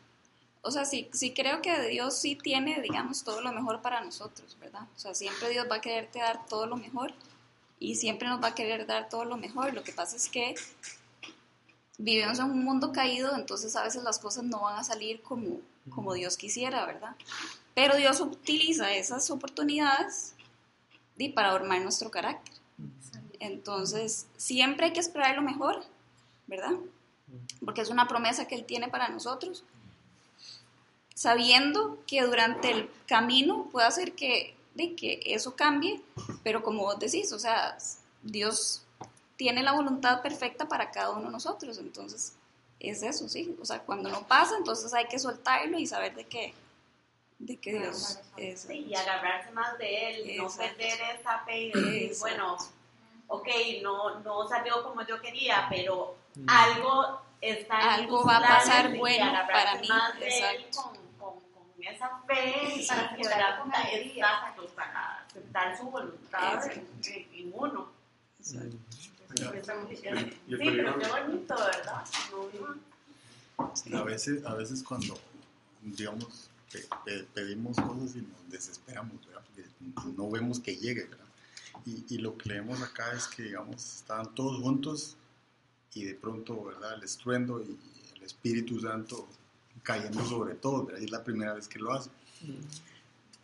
[0.64, 4.56] O sea, sí, sí creo que Dios sí tiene, digamos, todo lo mejor para nosotros,
[4.60, 4.82] ¿verdad?
[4.94, 7.12] O sea, siempre Dios va a quererte dar todo lo mejor
[7.82, 9.74] y siempre nos va a querer dar todo lo mejor.
[9.74, 10.54] Lo que pasa es que
[11.98, 15.60] vivimos en un mundo caído, entonces a veces las cosas no van a salir como,
[15.90, 17.16] como Dios quisiera, ¿verdad?
[17.74, 20.34] Pero Dios utiliza esas oportunidades
[21.18, 22.54] y para formar nuestro carácter.
[23.40, 25.84] Entonces, siempre hay que esperar lo mejor,
[26.46, 26.74] ¿verdad?
[27.64, 29.64] Porque es una promesa que Él tiene para nosotros,
[31.16, 36.02] sabiendo que durante el camino puede hacer que, de que eso cambie,
[36.42, 37.76] pero como vos decís, o sea,
[38.22, 38.82] Dios
[39.36, 42.34] tiene la voluntad perfecta para cada uno de nosotros, entonces
[42.80, 46.24] es eso, sí, o sea, cuando no pasa, entonces hay que soltarlo y saber de
[46.24, 46.54] qué,
[47.38, 48.62] de que Dios es.
[48.62, 52.20] Sí, y agarrarse más de él, no perder esa fe y decir, Exacto.
[52.20, 52.56] bueno,
[53.28, 53.48] ok,
[53.82, 59.32] no, no salió como yo quería, pero algo está en Algo va a pasar bueno
[59.50, 60.82] para mí, más de él exacto.
[60.82, 61.01] con
[61.84, 62.84] esa fe
[63.16, 64.26] quedar para, con alegría.
[64.26, 67.90] exacto, para aceptar su voluntad en, en- uno.
[68.40, 68.58] Sí,
[69.36, 72.04] pero qué bonito, ¿verdad?
[73.86, 75.18] No, A veces, a veces cuando,
[75.82, 79.42] digamos, pe- pe- pedimos cosas y nos desesperamos, ¿verdad?
[79.46, 79.68] Porque
[80.16, 81.26] no vemos que llegue, ¿verdad?
[81.86, 85.16] Y, y lo que leemos acá es que, digamos, estaban todos juntos
[85.94, 86.94] y de pronto, ¿verdad?
[86.94, 87.78] El estruendo y
[88.16, 89.28] el Espíritu Santo
[89.82, 91.00] cayendo sobre todos, ¿verdad?
[91.00, 92.10] Y es la primera vez que lo hace.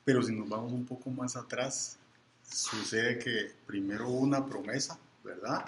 [0.05, 1.97] Pero si nos vamos un poco más atrás,
[2.51, 5.65] sucede que primero hubo una promesa, ¿verdad?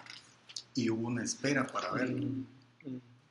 [0.74, 2.26] Y hubo una espera para verlo.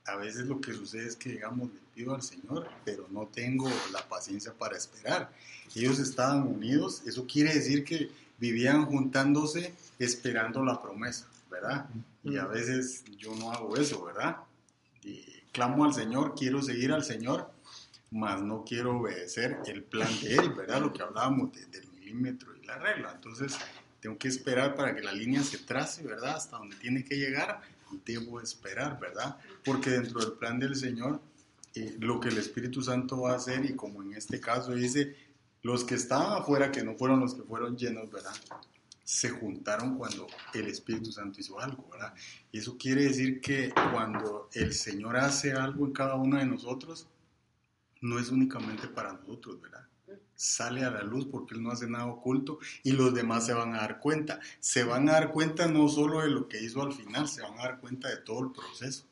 [0.06, 3.69] A veces lo que sucede es que, digamos, le pido al Señor, pero no tengo
[3.91, 5.32] la paciencia para esperar.
[5.75, 11.88] Ellos estaban unidos, eso quiere decir que vivían juntándose esperando la promesa, ¿verdad?
[12.23, 14.38] Y a veces yo no hago eso, ¿verdad?
[15.04, 17.50] Y clamo al Señor, quiero seguir al Señor,
[18.12, 20.82] mas no quiero obedecer el plan de Él, ¿verdad?
[20.82, 23.12] Lo que hablábamos de- del milímetro y la regla.
[23.16, 23.58] Entonces,
[24.00, 26.36] tengo que esperar para que la línea se trace, ¿verdad?
[26.38, 27.62] Hasta donde tiene que llegar,
[28.06, 29.38] debo esperar, ¿verdad?
[29.64, 31.20] Porque dentro del plan del Señor,
[31.76, 35.16] eh, lo que el Espíritu Santo va a hacer, y como en este caso dice,
[35.62, 38.32] los que estaban afuera, que no fueron los que fueron llenos, ¿verdad?
[39.10, 42.13] Se juntaron cuando el Espíritu Santo hizo algo, ¿verdad?
[42.52, 47.08] Y eso quiere decir que cuando el Señor hace algo en cada uno de nosotros,
[48.02, 49.88] no es únicamente para nosotros, ¿verdad?
[50.36, 53.74] Sale a la luz porque Él no hace nada oculto y los demás se van
[53.74, 54.39] a dar cuenta.
[54.60, 57.58] Se van a dar cuenta no solo de lo que hizo al final, se van
[57.58, 59.08] a dar cuenta de todo el proceso.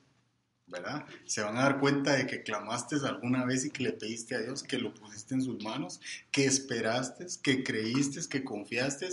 [0.68, 1.06] ¿verdad?
[1.26, 4.40] Se van a dar cuenta de que clamaste alguna vez y que le pediste a
[4.40, 9.08] Dios, que lo pusiste en sus manos, que esperaste, que creíste, que confiaste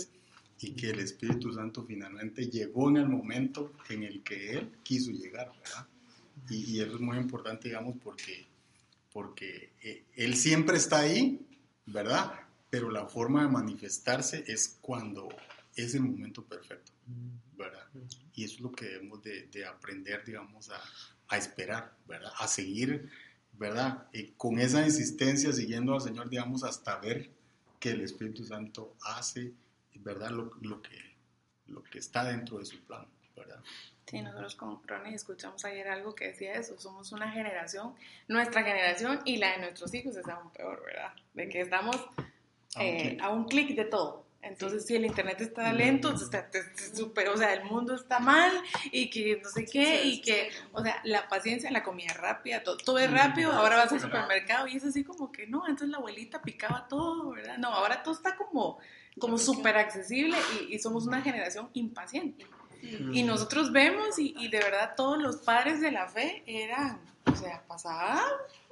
[0.59, 5.11] y que el Espíritu Santo finalmente llegó en el momento en el que Él quiso
[5.11, 5.87] llegar, ¿verdad?
[6.49, 8.45] Y, eso es muy importante, digamos, porque,
[9.11, 11.45] porque eh, Él siempre está ahí,
[11.85, 12.33] ¿verdad?
[12.69, 15.29] Pero la forma de manifestarse es cuando
[15.75, 16.91] es el momento perfecto,
[17.57, 17.85] ¿verdad?
[18.33, 20.81] Y eso es lo que debemos de, de aprender, digamos, a,
[21.27, 22.31] a esperar, ¿verdad?
[22.37, 23.09] A seguir,
[23.53, 24.07] ¿verdad?
[24.13, 27.29] Y con esa insistencia, siguiendo al Señor, digamos, hasta ver
[27.79, 29.53] que el Espíritu Santo hace,
[29.99, 30.31] ¿verdad?
[30.31, 30.97] Lo, lo, que,
[31.67, 33.61] lo que está dentro de su plan, ¿verdad?
[34.05, 37.95] Sí, nosotros con Ronnie escuchamos ayer algo que decía eso, somos una generación,
[38.27, 41.13] nuestra generación y la de nuestros hijos es aún peor, ¿verdad?
[41.33, 41.97] De que estamos
[42.79, 44.25] eh, a un clic de todo.
[44.45, 46.47] Entonces, si el internet está lento, está,
[46.93, 48.51] super, o sea, el mundo está mal
[48.91, 52.77] y que no sé qué, y que, o sea, la paciencia, la comida rápida, todo,
[52.77, 55.97] todo es rápido, ahora vas al supermercado y es así como que no, antes la
[55.97, 57.57] abuelita picaba todo, ¿verdad?
[57.57, 58.77] No, ahora todo está como,
[59.19, 60.37] como súper accesible
[60.69, 62.45] y, somos una generación impaciente.
[63.13, 67.35] Y nosotros vemos y, y de verdad todos los padres de la fe eran, o
[67.35, 68.21] sea, pasaban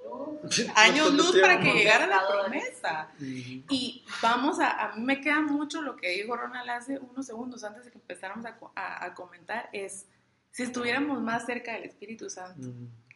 [0.75, 3.09] años luz para que llegara la promesa.
[3.19, 7.63] Y vamos a, a mí me queda mucho lo que dijo Ronald hace unos segundos
[7.63, 10.07] antes de que empezáramos a, a, comentar, es
[10.51, 12.69] si estuviéramos más cerca del Espíritu Santo,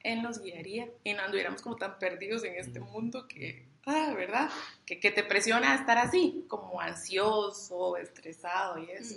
[0.04, 4.50] Él nos guiaría y no anduviéramos como tan perdidos en este mundo que, ah, ¿verdad?
[4.86, 9.16] Que, que, te presiona a estar así, como ansioso, estresado y eso.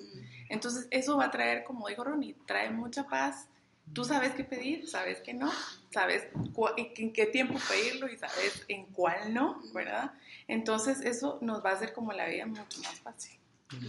[0.49, 3.47] Entonces eso va a traer, como dijo Ronnie, trae mucha paz
[3.93, 5.51] Tú sabes qué pedir, sabes que no,
[5.91, 6.29] sabes
[6.77, 10.15] en qué tiempo pedirlo y sabes en cuál no, ¿verdad?
[10.47, 13.37] Entonces eso nos va a hacer como la vida mucho más fácil,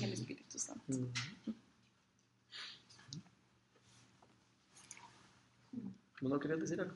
[0.01, 1.11] el Espíritu Santo.
[6.21, 6.95] ¿No querías decir algo?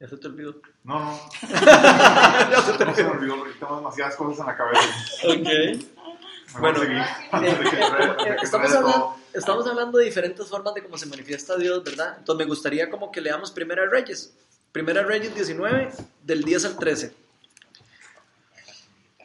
[0.00, 0.56] Ya se te olvidó.
[0.82, 1.20] No, no.
[1.50, 4.82] ya se te no se me olvidó, porque tengo demasiadas cosas en la cabeza.
[5.28, 6.58] Ok.
[6.58, 6.82] bueno,
[8.42, 12.16] estamos hablando estamos hablando de diferentes formas de cómo se manifiesta Dios, ¿verdad?
[12.18, 14.34] Entonces me gustaría como que leamos Primera Reyes.
[14.72, 15.90] Primera Reyes 19,
[16.22, 17.14] del 10 al 13.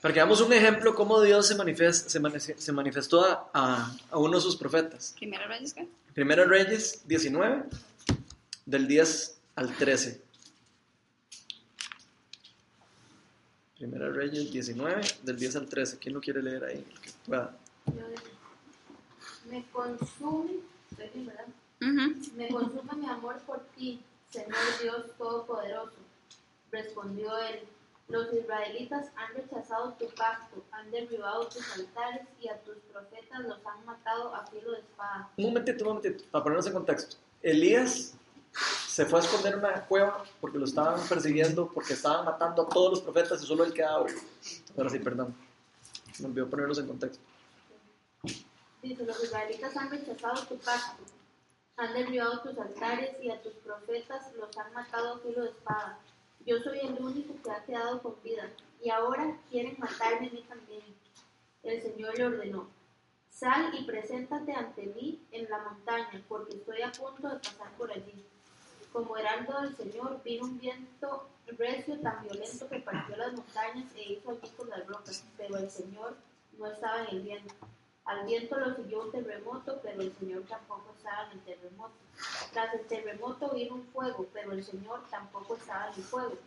[0.02, 1.56] Para que veamos un ejemplo cómo Dios se,
[2.10, 5.16] se, manifestó a, a, uno de sus profetas.
[5.18, 5.88] ¿Primera Reyes qué?
[6.14, 7.64] Primera Reyes 19,
[8.66, 10.25] del 10 al 13.
[13.78, 15.98] Primera Reyes 19, del 10 al 13.
[16.00, 16.86] ¿Quién lo quiere leer ahí?
[17.02, 17.54] que pueda
[19.50, 20.60] me consume,
[20.98, 21.48] ¿verdad?
[21.80, 25.98] Me consume mi amor por ti, Señor Dios Todopoderoso.
[26.72, 27.60] Respondió él,
[28.08, 33.66] los israelitas han rechazado tu pacto, han derribado tus altares y a tus profetas los
[33.66, 35.30] han matado a filo de espada.
[35.38, 37.18] Un momentito, un momentito, para ponernos en contexto.
[37.42, 38.16] Elías
[38.96, 42.70] se fue a esconder en una cueva porque lo estaban persiguiendo, porque estaban matando a
[42.70, 44.06] todos los profetas y solo él quedaba.
[44.78, 45.36] Ahora sí, perdón.
[46.20, 47.22] Me olvidó ponerlos en contexto.
[48.82, 51.04] Dice, los israelitas han rechazado tu pacto,
[51.76, 56.00] han derribado tus altares y a tus profetas los han matado a filo de espada.
[56.46, 58.50] Yo soy el único que ha quedado con vida,
[58.82, 60.84] y ahora quieren matarme a mí también.
[61.64, 62.70] El Señor le ordenó,
[63.30, 67.92] sal y preséntate ante mí en la montaña, porque estoy a punto de pasar por
[67.92, 68.26] allí.
[68.96, 74.14] Como heraldo del Señor, vino un viento recio tan violento que partió las montañas e
[74.14, 76.16] hizo con las rocas, pero el Señor
[76.58, 77.54] no estaba en el viento.
[78.06, 81.94] Al viento lo siguió un terremoto, pero el Señor tampoco estaba en el terremoto.
[82.54, 86.38] Tras el terremoto vino un fuego, pero el Señor tampoco estaba en el fuego.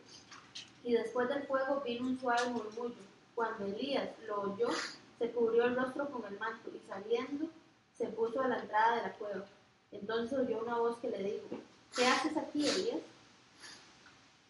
[0.84, 2.94] Y después del fuego vino un suave murmullo.
[3.34, 4.70] Cuando Elías lo oyó,
[5.18, 7.50] se cubrió el rostro con el manto y saliendo
[7.92, 9.44] se puso a la entrada de la cueva.
[9.92, 11.58] Entonces oyó una voz que le dijo,
[11.96, 12.98] ¿qué haces aquí, Elías?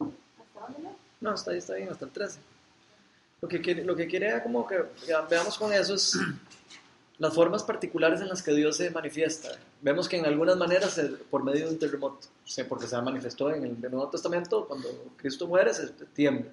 [0.01, 2.41] ¿Hasta dónde No, está ahí, está bien, hasta el 13.
[3.41, 4.83] Lo que, quiere, lo que quiere como que
[5.31, 6.19] veamos con eso es
[7.19, 9.51] las formas particulares en las que Dios se manifiesta.
[9.81, 12.27] Vemos que en algunas maneras por medio de un terremoto,
[12.69, 16.51] porque se manifestó en el Nuevo Testamento, cuando Cristo muere, se tiembla.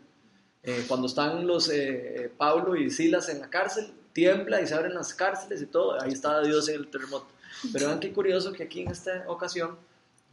[0.67, 4.95] Eh, cuando están los eh, Pablo y Silas en la cárcel, tiembla y se abren
[4.95, 7.27] las cárceles y todo, ahí está Dios en el terremoto.
[7.71, 9.77] Pero vean qué curioso que aquí en esta ocasión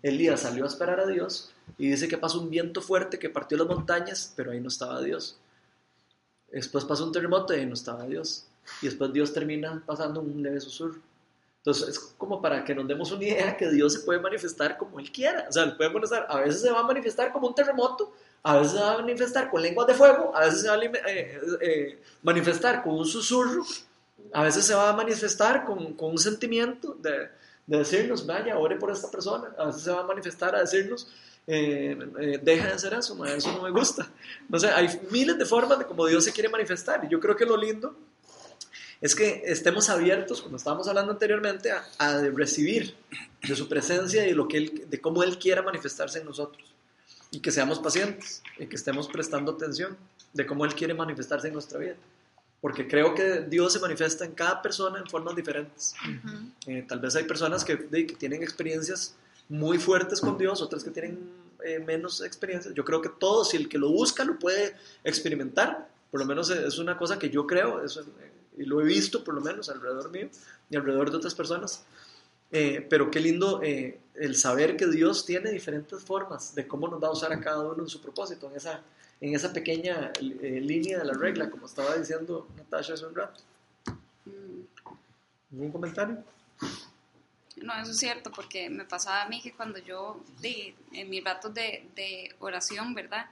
[0.03, 3.57] Elías salió a esperar a Dios y dice que pasó un viento fuerte que partió
[3.57, 5.39] las montañas, pero ahí no estaba Dios.
[6.51, 8.47] Después pasó un terremoto y ahí no estaba Dios.
[8.83, 11.01] Y después Dios termina pasando un leve susurro.
[11.59, 14.99] Entonces es como para que nos demos una idea que Dios se puede manifestar como
[14.99, 15.47] Él quiera.
[15.49, 18.13] O sea, puede manifestar, a veces se va a manifestar como un terremoto,
[18.43, 20.85] a veces se va a manifestar con lenguas de fuego, a veces se va a
[20.85, 23.65] eh, eh, manifestar con un susurro,
[24.33, 27.31] a veces se va a manifestar con, con un sentimiento de,
[27.67, 31.09] de, decirnos, vaya, ore por esta persona, a veces se va a manifestar a decirnos,
[31.47, 34.09] eh, deja de hacer eso, eso no me gusta.
[34.49, 37.37] No sé, hay miles de formas de cómo Dios se quiere manifestar y yo creo
[37.37, 37.97] que lo lindo
[39.03, 42.95] es que estemos abiertos, como estábamos hablando anteriormente, a, recibir
[43.43, 46.73] de su presencia y lo que él, de cómo Él quiera manifestarse en nosotros.
[47.33, 49.97] Y que seamos pacientes y que estemos prestando atención
[50.33, 51.97] de cómo Él quiere manifestarse en nuestra vida.
[52.63, 55.95] Porque creo que Dios se manifiesta en cada persona en formas diferentes.
[56.67, 59.15] Eh, tal vez hay personas que, que, tienen experiencias
[59.51, 61.19] muy fuertes con Dios, otras que tienen
[61.63, 62.73] eh, menos experiencias.
[62.73, 66.49] Yo creo que todos, si el que lo busca lo puede experimentar, por lo menos
[66.49, 68.05] es una cosa que yo creo, eso
[68.57, 70.29] y lo he visto por lo menos alrededor mío
[70.71, 71.85] y alrededor de otras personas.
[72.51, 77.03] Eh, pero qué lindo eh, el saber que Dios tiene diferentes formas de cómo nos
[77.03, 78.83] va a usar a cada uno en su propósito, en esa,
[79.23, 83.41] en esa pequeña eh, línea de la regla, como estaba diciendo Natasha hace un rato.
[85.51, 86.23] ¿Algún comentario?
[87.57, 91.55] No, eso es cierto, porque me pasaba a mí que cuando yo, en mis ratos
[91.55, 93.27] de, de oración, ¿verdad?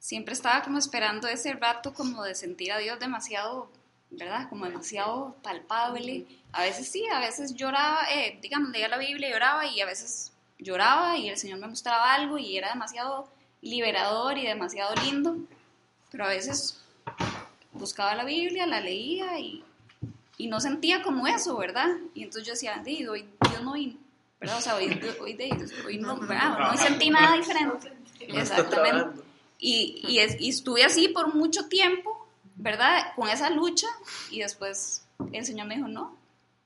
[0.00, 3.70] siempre estaba como esperando ese rato como de sentir a Dios demasiado,
[4.10, 4.48] ¿verdad?
[4.48, 6.26] Como demasiado palpable.
[6.52, 9.86] A veces sí, a veces lloraba, eh, digamos, leía la Biblia y lloraba y a
[9.86, 13.28] veces lloraba y el Señor me mostraba algo y era demasiado
[13.62, 15.36] liberador y demasiado lindo,
[16.10, 16.80] pero a veces
[17.72, 19.64] buscaba la Biblia, la leía y,
[20.36, 21.88] y no sentía como eso, ¿verdad?
[22.14, 23.96] Y entonces yo decía, hoy Dios no vino,
[24.40, 24.58] ¿verdad?
[24.58, 25.38] O sea, hoy, hoy,
[25.86, 27.92] hoy no, no sentí nada diferente.
[28.20, 29.22] Exactamente.
[29.58, 33.12] Y, y, es, y, estuve así por mucho tiempo, ¿verdad?
[33.14, 33.86] Con esa lucha
[34.30, 36.16] y después el Señor me dijo, no,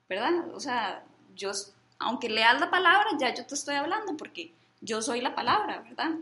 [0.09, 0.49] ¿verdad?
[0.55, 1.03] O sea,
[1.35, 1.51] yo,
[1.99, 6.13] aunque leas la palabra, ya yo te estoy hablando porque yo soy la palabra, ¿verdad?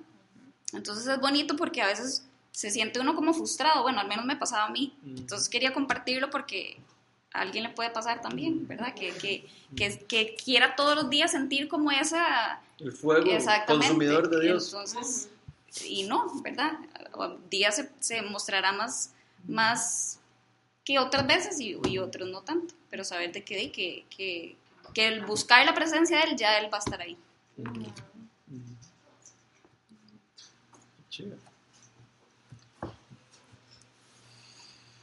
[0.73, 4.37] Entonces es bonito porque a veces se siente uno como frustrado, bueno, al menos me
[4.37, 4.95] pasaba a mí.
[5.05, 6.79] Entonces quería compartirlo porque
[7.33, 8.95] a alguien le puede pasar también, ¿verdad?
[8.95, 12.61] Que, que, que, que quiera todos los días sentir como esa...
[12.79, 13.31] El fuego
[13.67, 14.67] consumidor de Dios.
[14.67, 15.31] Entonces,
[15.87, 16.73] y no, ¿verdad?
[17.49, 19.13] Días se, se, mostrará más,
[19.47, 20.19] más
[20.85, 24.57] que otras veces y, y, otros no tanto, pero saber de qué, que, que,
[24.93, 27.17] que el buscar la presencia de Él, ya Él va a estar ahí.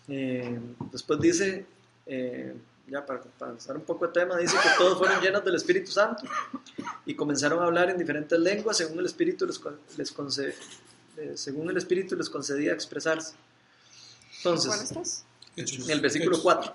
[0.09, 0.59] Eh,
[0.91, 1.65] después dice,
[2.05, 2.55] eh,
[2.87, 6.23] ya para, pasar un poco de tema, dice que todos fueron llenos del Espíritu Santo
[7.05, 9.59] y comenzaron a hablar en diferentes lenguas según el Espíritu les,
[9.97, 10.55] les concedía,
[11.17, 13.35] eh, según el Espíritu les concedía expresarse.
[14.37, 16.73] Entonces, en el versículo 4.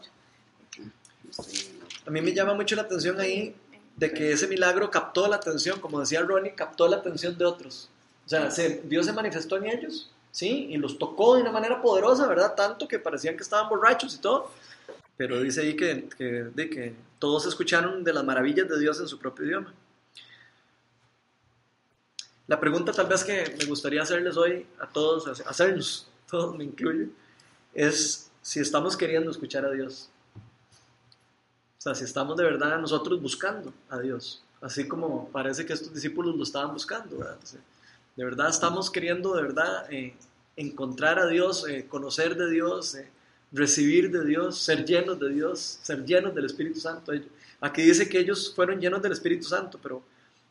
[2.07, 3.57] A mí me llama mucho la atención ahí
[3.97, 7.88] de que ese milagro captó la atención, como decía Ronnie, captó la atención de otros.
[8.27, 8.51] O sea,
[8.85, 10.66] Dios se manifestó en ellos, ¿sí?
[10.70, 12.55] Y los tocó de una manera poderosa, ¿verdad?
[12.55, 14.51] Tanto que parecían que estaban borrachos y todo
[15.16, 19.47] pero dice ahí que, que todos escucharon de las maravillas de Dios en su propio
[19.47, 19.73] idioma.
[22.47, 27.07] La pregunta tal vez que me gustaría hacerles hoy a todos, hacernos, todos me incluyo,
[27.73, 30.11] es si estamos queriendo escuchar a Dios.
[31.79, 35.94] O sea, si estamos de verdad nosotros buscando a Dios, así como parece que estos
[35.94, 37.38] discípulos lo estaban buscando, ¿verdad?
[38.16, 40.14] De verdad estamos queriendo de verdad eh,
[40.57, 43.09] encontrar a Dios, eh, conocer de Dios, eh,
[43.53, 47.12] recibir de Dios, ser llenos de Dios, ser llenos del Espíritu Santo.
[47.61, 50.03] Aquí dice que ellos fueron llenos del Espíritu Santo, pero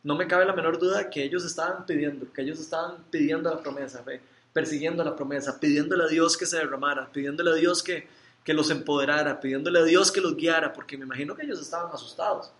[0.02, 3.62] no me cabe la menor duda que ellos estaban pidiendo, que ellos estaban pidiendo la
[3.62, 4.04] promesa,
[4.52, 8.06] persiguiendo la promesa, pidiéndole a Dios que se derramara, pidiéndole a Dios que,
[8.44, 11.90] que los empoderara, pidiéndole a Dios que los guiara, porque me imagino que ellos estaban
[11.92, 12.50] asustados.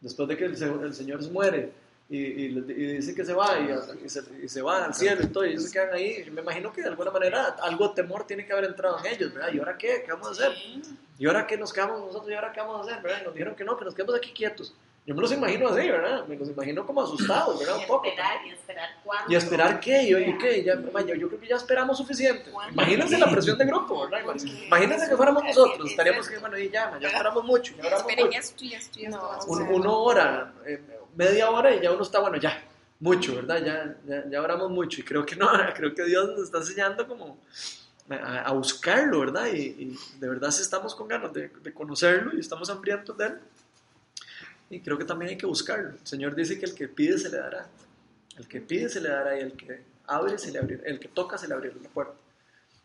[0.00, 1.72] Después de que el, el Señor muere,
[2.08, 2.48] y, y,
[2.96, 5.64] dice que se va y, se, y, se, va al cielo y todo, y ellos
[5.64, 6.28] se quedan ahí.
[6.30, 9.32] me imagino que de alguna manera algo de temor tiene que haber entrado en ellos,
[9.32, 9.52] ¿verdad?
[9.52, 10.02] ¿Y ahora qué?
[10.04, 10.52] ¿Qué vamos a hacer?
[11.18, 12.30] ¿Y ahora qué nos quedamos nosotros?
[12.30, 13.02] ¿Y ahora qué vamos a hacer?
[13.02, 13.20] ¿verdad?
[13.22, 14.74] Y nos dijeron que no, que nos quedamos aquí quietos.
[15.06, 16.26] Yo me los imagino así, ¿verdad?
[16.26, 17.76] Me los imagino como asustados, ¿verdad?
[17.80, 18.06] Un poco.
[18.06, 19.32] Y esperar, y esperar cuándo.
[19.32, 20.02] ¿Y esperar qué?
[20.02, 20.64] ¿Y, qué?
[20.64, 22.50] Ya, yo, yo, creo que ya esperamos suficiente.
[22.72, 24.34] Imagínense la presión de grupo, ¿verdad?
[24.66, 25.90] Imagínense que fuéramos nosotros.
[25.90, 27.74] Estaríamos que, bueno, y ya, ya esperamos mucho.
[27.82, 29.40] Ya Esperen esto y esto y esto.
[29.46, 30.82] una hora, eh,
[31.16, 32.62] media hora y ya uno está, bueno, ya
[33.00, 33.64] mucho, ¿verdad?
[33.64, 37.06] Ya, ya, ya, oramos mucho y creo que no, creo que Dios nos está enseñando
[37.06, 37.38] como
[38.10, 39.46] a, buscarlo, ¿verdad?
[39.52, 43.38] Y, de verdad si estamos con ganas de, conocerlo y estamos hambrientos de él.
[44.70, 45.90] Y creo que también hay que buscarlo.
[45.90, 47.68] El Señor dice que el que pide se le dará.
[48.38, 50.82] El que pide se le dará y el que abre se le abrirá.
[50.84, 52.14] El que toca se le abrirá la puerta.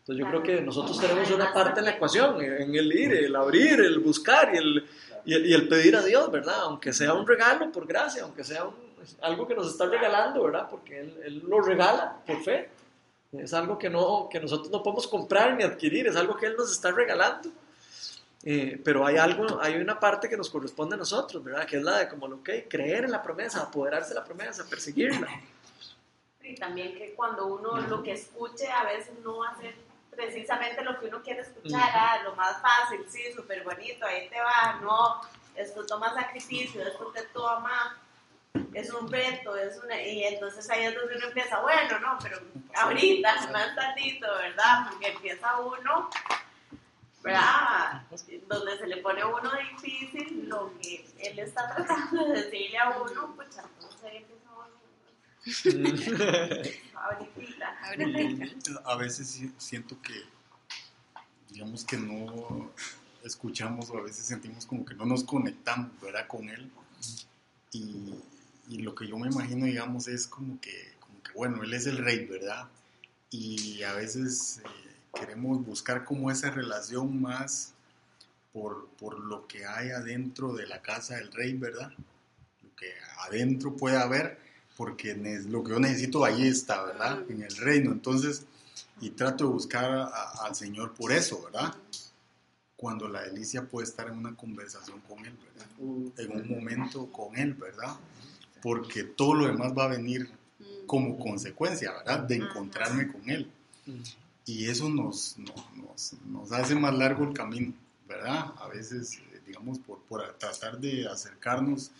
[0.00, 3.36] Entonces yo creo que nosotros tenemos una parte en la ecuación, en el ir, el
[3.36, 4.86] abrir, el buscar y el,
[5.24, 6.60] y y el pedir a Dios, ¿verdad?
[6.62, 8.74] Aunque sea un regalo por gracia, aunque sea un-
[9.22, 10.68] algo que nos está regalando, ¿verdad?
[10.70, 12.68] Porque Él, Él lo regala por fe.
[13.32, 16.56] Es algo que, no, que nosotros no podemos comprar ni adquirir, es algo que Él
[16.56, 17.48] nos está regalando.
[18.42, 21.66] Eh, pero hay algo, hay una parte que nos corresponde a nosotros, ¿verdad?
[21.66, 24.64] Que es la de como lo que creer en la promesa, apoderarse de la promesa,
[24.68, 25.28] perseguirla.
[26.42, 29.74] Y también que cuando uno lo que escuche a veces no va a ser
[30.20, 34.38] precisamente lo que uno quiere escuchar, ah, lo más fácil, sí, súper bonito, ahí te
[34.38, 35.20] va, no,
[35.54, 37.98] esto toma sacrificio, esto te toma,
[38.74, 42.38] es un reto, es una, y entonces ahí es donde uno empieza, bueno, no, pero
[42.74, 44.90] ahorita, más tantito, ¿verdad?
[44.90, 46.10] Porque empieza uno,
[47.22, 48.02] ¿verdad?
[48.46, 52.90] Donde se le pone a uno difícil lo que él está tratando de decirle a
[52.90, 54.39] uno, pues entonces.
[58.84, 60.14] A veces siento que,
[61.50, 62.70] digamos que no
[63.24, 66.26] escuchamos o a veces sentimos como que no nos conectamos, ¿verdad?
[66.26, 66.70] Con él.
[67.72, 68.14] Y,
[68.68, 71.86] y lo que yo me imagino, digamos, es como que, como que, bueno, él es
[71.86, 72.68] el rey, ¿verdad?
[73.30, 74.68] Y a veces eh,
[75.14, 77.74] queremos buscar como esa relación más
[78.52, 81.92] por, por lo que hay adentro de la casa del rey, ¿verdad?
[82.62, 84.38] Lo que adentro puede haber,
[84.76, 85.14] porque
[85.48, 87.24] lo que yo necesito ahí está, ¿verdad?
[87.28, 87.92] En el reino.
[87.92, 88.44] Entonces,
[89.00, 91.74] y trato de buscar a- al Señor por eso, ¿verdad?
[92.76, 95.70] Cuando la delicia puede estar en una conversación con Él, ¿verdad?
[96.18, 97.94] En un momento con Él, ¿verdad?
[98.62, 100.30] Porque todo lo demás va a venir
[100.86, 102.20] como consecuencia, ¿verdad?
[102.20, 103.50] De encontrarme con Él.
[104.46, 107.72] Y eso nos, nos, nos- nos hace más largo el camino,
[108.08, 108.52] ¿verdad?
[108.58, 111.90] A veces, eh, digamos, por, por tratar de acercarnos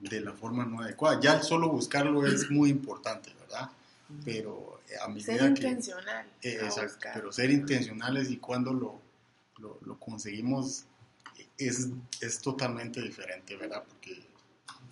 [0.00, 1.20] de la forma no adecuada.
[1.20, 3.70] Ya el solo buscarlo es muy importante, ¿verdad?
[4.24, 5.62] Pero eh, a medida Ser que...
[5.62, 7.14] intencional Eh, exacto, buscar.
[7.14, 9.00] pero ser intencionales y cuando lo,
[9.58, 10.84] lo, lo conseguimos
[11.58, 11.88] es,
[12.20, 13.84] es totalmente diferente, ¿verdad?
[13.86, 14.30] Porque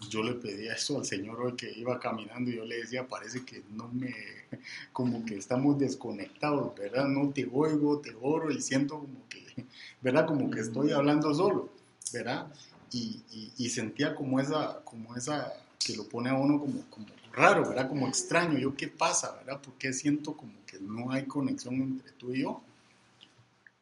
[0.08, 3.44] yo le pedía eso al Señor hoy que iba caminando y yo le decía, parece
[3.44, 4.14] que no me,
[4.92, 7.06] como que estamos desconectados, ¿verdad?
[7.06, 9.66] No te oigo, te oro y siento como que,
[10.00, 10.26] ¿verdad?
[10.26, 11.70] Como que estoy hablando solo,
[12.12, 12.46] ¿verdad?
[12.92, 15.52] Y, y, y sentía como esa, como esa,
[15.84, 17.88] que lo pone a uno como, como raro, ¿verdad?
[17.88, 19.60] Como extraño, yo qué pasa, ¿verdad?
[19.62, 22.62] Porque siento como que no hay conexión entre tú y yo.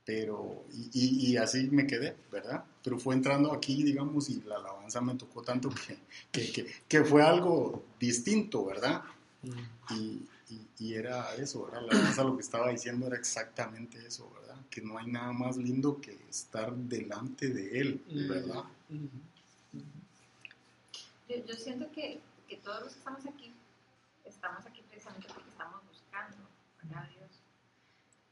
[0.05, 2.65] Pero, y, y- así me quedé, ¿verdad?
[2.85, 5.99] Pero fue entrando aquí, digamos, y la alabanza me tocó tanto que,
[6.31, 9.03] que, que, que fue algo distinto, ¿verdad?
[9.91, 11.83] Y, y, y era eso, ¿verdad?
[11.87, 14.61] La alabanza lo que estaba diciendo era exactamente eso, ¿verdad?
[14.71, 18.63] Que no hay nada más lindo que estar delante de Él, ¿verdad?
[21.29, 23.53] Yo, yo siento que, que todos los que estamos aquí,
[24.25, 26.37] estamos aquí precisamente porque estamos buscando
[26.95, 27.31] a Dios.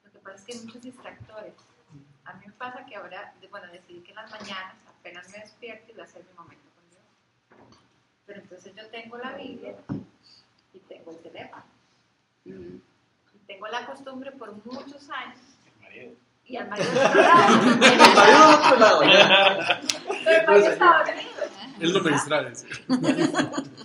[0.05, 1.55] Lo que pasa es que hay muchos distractores.
[2.25, 5.91] A mí me pasa que ahora, bueno, decidí que en las mañanas apenas me despierto
[5.91, 7.79] y voy a hacer mi momento con Dios.
[8.27, 9.77] Pero entonces yo tengo la Biblia
[10.73, 11.65] y tengo el teléfono.
[12.45, 15.41] Y tengo la costumbre por muchos años.
[16.47, 17.53] Y al marido del otro lado.
[17.83, 19.01] El marido del otro lado.
[20.25, 21.31] Pero el marido.
[21.81, 22.55] Él no me distrae.
[22.55, 22.67] sí.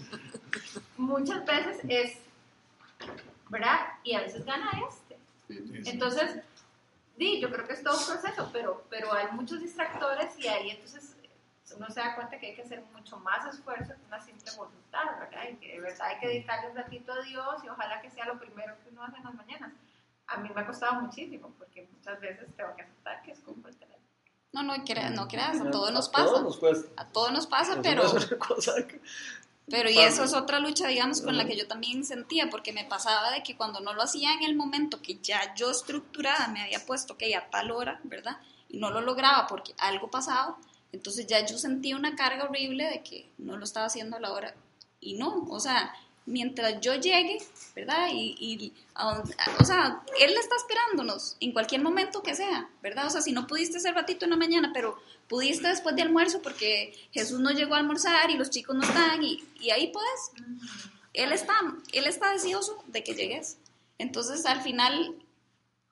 [1.10, 2.18] muchas veces es,
[3.49, 3.80] ¿verdad?
[4.03, 5.18] Y a veces gana este.
[5.89, 6.39] Entonces,
[7.18, 10.70] sí, yo creo que es todo un proceso, pero, pero hay muchos distractores y ahí
[10.72, 11.16] entonces
[11.76, 15.20] uno se da cuenta que hay que hacer mucho más esfuerzo que una simple voluntad,
[15.20, 15.43] ¿verdad?
[15.51, 18.26] Y que de verdad hay que dedicarle un ratito a Dios y ojalá que sea
[18.26, 19.72] lo primero que uno hace en las mañanas.
[20.32, 23.68] A mí me ha costado muchísimo porque muchas veces tengo que aceptar que es como
[23.68, 24.00] el teléfono.
[24.52, 26.42] No, no crea- no creas, a todos A nos todos pasa.
[26.44, 27.02] nos cuesta.
[27.02, 28.04] A todos nos pasa, Eso pero...
[28.04, 29.02] no es una cosa que-
[29.72, 30.08] Pero y Pasa.
[30.08, 33.44] eso es otra lucha, digamos, con la que yo también sentía, porque me pasaba de
[33.44, 37.18] que cuando no lo hacía en el momento que ya yo estructurada me había puesto
[37.18, 38.38] que a tal hora, ¿verdad?
[38.68, 40.58] Y no lo lograba porque algo pasaba,
[40.92, 44.32] entonces ya yo sentía una carga horrible de que no lo estaba haciendo a la
[44.32, 44.56] hora.
[45.00, 45.94] Y no, o sea,
[46.30, 47.40] mientras yo llegue,
[47.76, 48.08] ¿verdad?
[48.14, 52.70] Y, y a donde- a- o sea, Él está esperándonos en cualquier momento que sea,
[52.82, 53.08] ¿verdad?
[53.08, 56.42] O sea, si no pudiste ese ratito en la mañana, pero pudiste después de almuerzo
[56.42, 60.32] porque Jesús no llegó a almorzar y los chicos no están y, y ahí puedes.
[61.14, 61.54] Él está,
[61.92, 63.58] él está deseoso de que llegues.
[63.98, 65.16] Entonces, al final,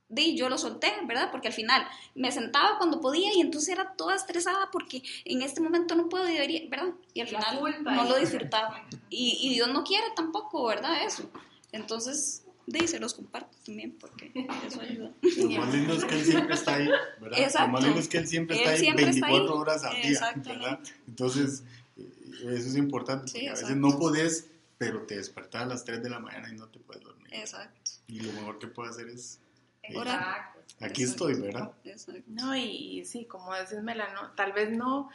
[0.09, 1.29] di, yo lo solté, ¿verdad?
[1.31, 1.85] Porque al final
[2.15, 6.29] me sentaba cuando podía y entonces era toda estresada porque en este momento no puedo,
[6.29, 6.93] y debería, ¿verdad?
[7.13, 8.09] Y al final culpa no ahí.
[8.09, 8.85] lo disfrutaba.
[9.09, 11.03] Y, y Dios no quiere tampoco, ¿verdad?
[11.05, 11.29] Eso.
[11.71, 14.31] Entonces, di, se los comparto también porque
[14.67, 15.11] eso ayuda.
[15.21, 16.87] Lo más lindo es que Él siempre está ahí,
[17.19, 17.39] ¿verdad?
[17.39, 17.67] Exacto.
[17.67, 19.59] Lo más lindo es que Él siempre está Él ahí siempre está 24 ahí.
[19.61, 20.33] horas al día.
[20.35, 20.79] ¿verdad?
[21.07, 21.63] Entonces,
[21.97, 22.09] eh,
[22.43, 24.47] eso es importante, Sí, porque a veces no podés,
[24.77, 27.27] pero te despertás a las 3 de la mañana y no te puedes dormir.
[27.31, 27.91] Exacto.
[28.07, 29.39] Y lo mejor que puedes hacer es
[29.89, 30.59] Exacto.
[30.81, 31.71] Aquí estoy, ¿verdad?
[32.27, 35.09] No, y, y sí, como decís, Melano, tal vez no,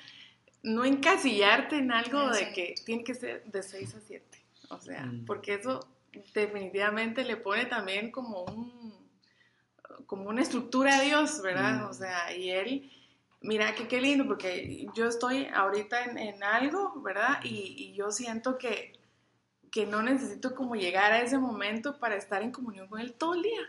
[0.63, 4.45] no encasillarte en algo de que tiene que ser de 6 a 7.
[4.71, 5.25] O sea, Mm.
[5.27, 5.87] porque eso
[6.35, 8.93] definitivamente le pone también como un
[10.07, 11.83] como una estructura a Dios, ¿verdad?
[11.83, 11.89] Mm.
[11.89, 12.91] O sea, y él,
[13.41, 17.39] mira que qué lindo, porque yo estoy ahorita en, en algo, ¿verdad?
[17.45, 18.93] Y, y yo siento que,
[19.71, 23.35] que no necesito como llegar a ese momento para estar en comunión con él todo
[23.35, 23.61] el día.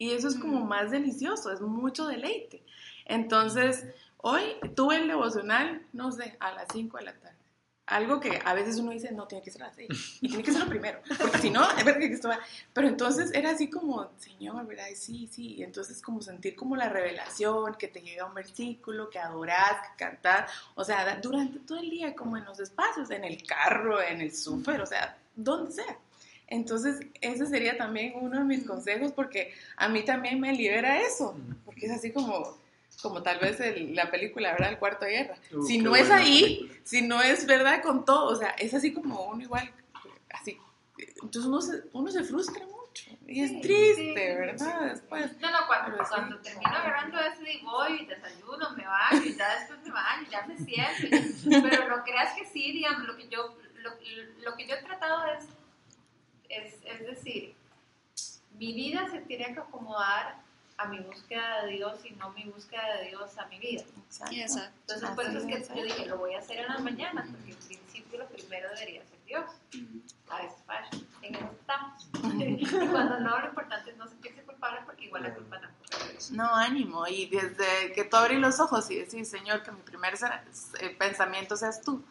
[0.00, 2.64] Y eso es como más delicioso, es mucho deleite.
[3.04, 3.84] Entonces,
[4.16, 4.42] hoy
[4.74, 7.36] tuve el devocional, no sé, a las 5 de la tarde.
[7.84, 10.18] Algo que a veces uno dice, no, tiene que ser a las 6.
[10.22, 11.02] Y tiene que ser lo primero.
[11.20, 12.38] Porque si no, es verdad que esto va-
[12.72, 14.86] Pero entonces era así como, Señor, ¿verdad?
[14.94, 15.56] Sí, sí.
[15.56, 20.04] Y entonces como sentir como la revelación, que te llega un versículo, que adorás, que
[20.04, 20.50] cantás.
[20.76, 24.34] O sea, durante todo el día, como en los espacios, en el carro, en el
[24.34, 25.98] súper, o sea, donde sea.
[26.50, 31.36] Entonces, ese sería también uno de mis consejos porque a mí también me libera eso,
[31.64, 32.58] porque es así como,
[33.02, 34.70] como tal vez el- la película, ¿verdad?
[34.70, 35.36] El cuarto de guerra.
[35.52, 36.80] Uh, si no es ahí, película.
[36.84, 39.70] si no es verdad con todo, o sea, es así como uno igual,
[40.30, 40.58] así.
[41.22, 44.36] Entonces uno se, uno se frustra mucho y es Sí, triste, sí.
[44.36, 44.90] ¿verdad?
[44.90, 45.38] Después.
[45.40, 46.10] No, no, cuando, Pero sí.
[46.10, 50.44] cuando termino agarrando eso y voy, desayuno, me baño, y ya después me baño, ya
[50.46, 51.62] me siento.
[51.70, 53.90] Pero no creas que sí, digamos, lo que yo, lo,
[54.42, 55.44] lo que yo he tratado es,
[56.50, 57.54] es, es decir,
[58.58, 60.42] mi vida se tiene que acomodar
[60.76, 63.82] a mi búsqueda de Dios y no mi búsqueda de Dios a mi vida.
[64.30, 64.72] Exacto.
[64.80, 67.26] Entonces, por eso es que es, yo dije, lo voy a hacer en las mañanas,
[67.30, 69.44] porque en principio lo primero debería ser Dios.
[70.30, 70.88] A veces falla,
[71.22, 72.08] en eso estamos.
[72.38, 76.30] y cuando no, lo importante es no sentirse culpable, porque igual la culpa tampoco es.
[76.30, 77.06] No, ánimo.
[77.06, 81.56] Y desde que tú abrís los ojos y decís, Señor, que mi primer eh, pensamiento
[81.56, 82.02] seas tú.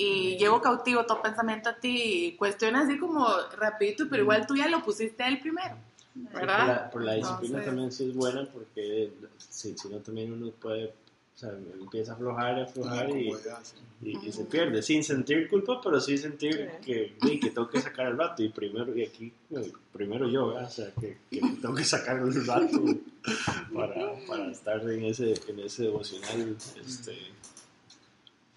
[0.00, 3.26] Y llevo cautivo todo pensamiento a ti y cuestiona así como
[3.56, 5.74] rapidito, pero igual tú ya lo pusiste él primero.
[6.14, 6.66] Sí, por ¿Verdad?
[6.68, 10.52] la, por la disciplina Entonces- también sí es buena porque si, si no también uno
[10.52, 10.92] puede, o
[11.38, 13.32] sea, empieza a aflojar, a aflojar y,
[14.02, 18.06] y, y se pierde, sin sentir culpa, pero sí sentir que, que tengo que sacar
[18.06, 20.66] el rato y primero, y aquí, eh, primero yo, ¿verdad?
[20.68, 22.84] o sea, que, que tengo que sacar el rato
[23.74, 27.18] para, para estar en ese, en ese devocional, este,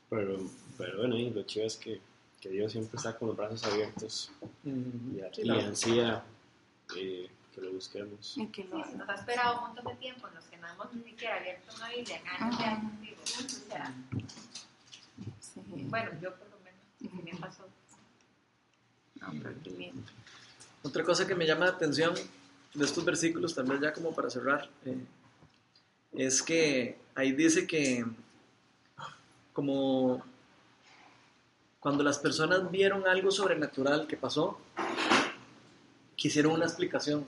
[0.10, 0.38] pero,
[0.82, 2.00] pero bueno, y lo chido es que,
[2.40, 4.32] que Dios siempre está con los brazos abiertos
[4.64, 5.18] Mm.
[5.18, 6.24] y, Sí, y la- ansía
[6.98, 8.38] eh, que lo busquemos.
[8.38, 10.68] Y que lo Sí, nos ha esperado un montón de tiempo en los que no
[10.68, 13.02] hemos ni siquiera abierto una Biblia años de años.
[13.02, 13.94] digo, o sea,
[15.40, 15.62] Sí.
[15.90, 17.66] bueno, yo por lo menos, sí me pasó.
[19.20, 20.02] No, pero qué lindo.
[20.84, 22.14] Otra cosa que me llama la atención
[22.74, 24.98] de estos versículos, también ya como para cerrar, eh,
[26.14, 28.04] es que ahí dice que
[29.54, 30.24] como
[31.82, 34.58] cuando las personas vieron algo sobrenatural que pasó,
[36.16, 37.26] quisieron una explicación.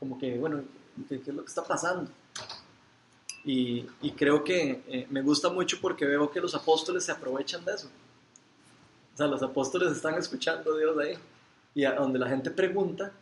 [0.00, 0.62] Como que, bueno,
[1.08, 2.10] ¿qué, qué es lo que está pasando?
[3.44, 7.64] Y, y creo que eh, me gusta mucho porque veo que los apóstoles se aprovechan
[7.66, 7.88] de eso.
[9.12, 11.18] O sea, los apóstoles están escuchando a Dios ahí.
[11.74, 13.12] Y a donde la gente pregunta,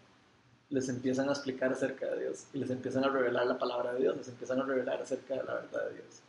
[0.70, 2.44] les empiezan a explicar acerca de Dios.
[2.54, 4.16] Y les empiezan a revelar la palabra de Dios.
[4.16, 6.22] Les empiezan a revelar acerca de la verdad de Dios.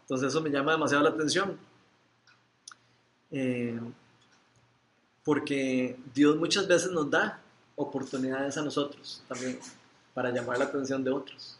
[0.00, 1.56] Entonces eso me llama demasiado la atención.
[3.32, 3.78] Eh,
[5.24, 7.40] porque Dios muchas veces nos da
[7.76, 9.58] oportunidades a nosotros también
[10.14, 11.58] para llamar la atención de otros.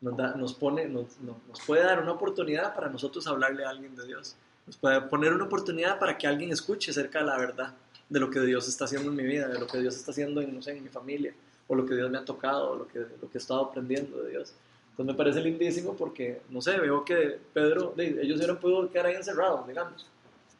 [0.00, 1.36] Nos, da- nos, pone, nos, nos-
[1.66, 4.36] puede dar una oportunidad para nosotros hablarle a alguien de Dios.
[4.66, 7.74] Nos puede poner una oportunidad para que alguien escuche acerca de la verdad,
[8.08, 10.40] de lo que Dios está haciendo en mi vida, de lo que Dios está haciendo
[10.40, 11.32] en, no sé, en mi familia,
[11.66, 14.22] o lo que Dios me ha tocado, o lo que, lo que he estado aprendiendo
[14.22, 14.52] de Dios.
[14.90, 19.14] Entonces me parece lindísimo porque, no sé, veo que Pedro, ellos hubieran podido quedar ahí
[19.14, 20.06] encerrados, digamos,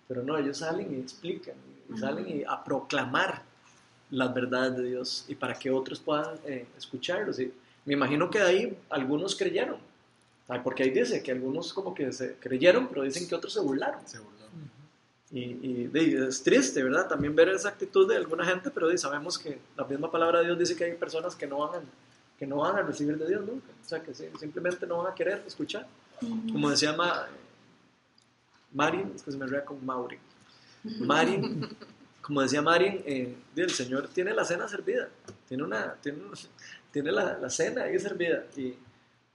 [0.08, 1.54] pero no, ellos salen y explican,
[1.90, 3.42] y, y salen y a proclamar
[4.10, 7.38] las verdades de Dios y para que otros puedan eh, escucharlos.
[7.40, 7.52] Y
[7.84, 9.76] me imagino que de ahí algunos creyeron,
[10.64, 14.00] porque ahí dice que algunos como que se creyeron, pero dicen que otros se burlaron.
[15.30, 17.06] Y, y de- es triste, ¿verdad?
[17.06, 20.58] También ver esa actitud de alguna gente, pero sabemos que la misma palabra de Dios
[20.58, 21.84] dice que hay personas que no van a,
[22.38, 23.66] que no van a recibir de Dios nunca.
[23.84, 25.86] O sea, que sí, simplemente no van a querer escuchar.
[26.50, 27.26] Como decía Ma,
[28.72, 30.18] Marin, es que se me rea con Mauri.
[31.00, 31.68] Marin,
[32.22, 35.08] como decía Marin, eh, el Señor tiene la cena servida,
[35.48, 36.18] tiene, una, tiene,
[36.92, 38.44] tiene la, la cena ahí servida.
[38.56, 38.74] Y,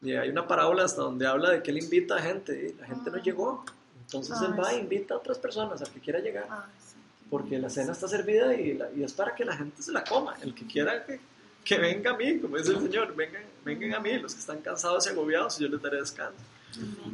[0.02, 2.88] y hay una parábola hasta donde habla de que Él invita a gente y la
[2.88, 3.66] gente no llegó.
[4.06, 4.82] Entonces Él Ay, va e sí.
[4.82, 6.46] invita a otras personas, al que quiera llegar.
[6.50, 6.96] Ay, sí.
[7.30, 10.04] Porque la cena está servida y, la- y es para que la gente se la
[10.04, 10.36] coma.
[10.42, 11.20] El que quiera que,
[11.64, 14.60] que venga a mí, como dice el Señor, vengan, vengan a mí, los que están
[14.62, 16.36] cansados y agobiados, y yo les daré descanso.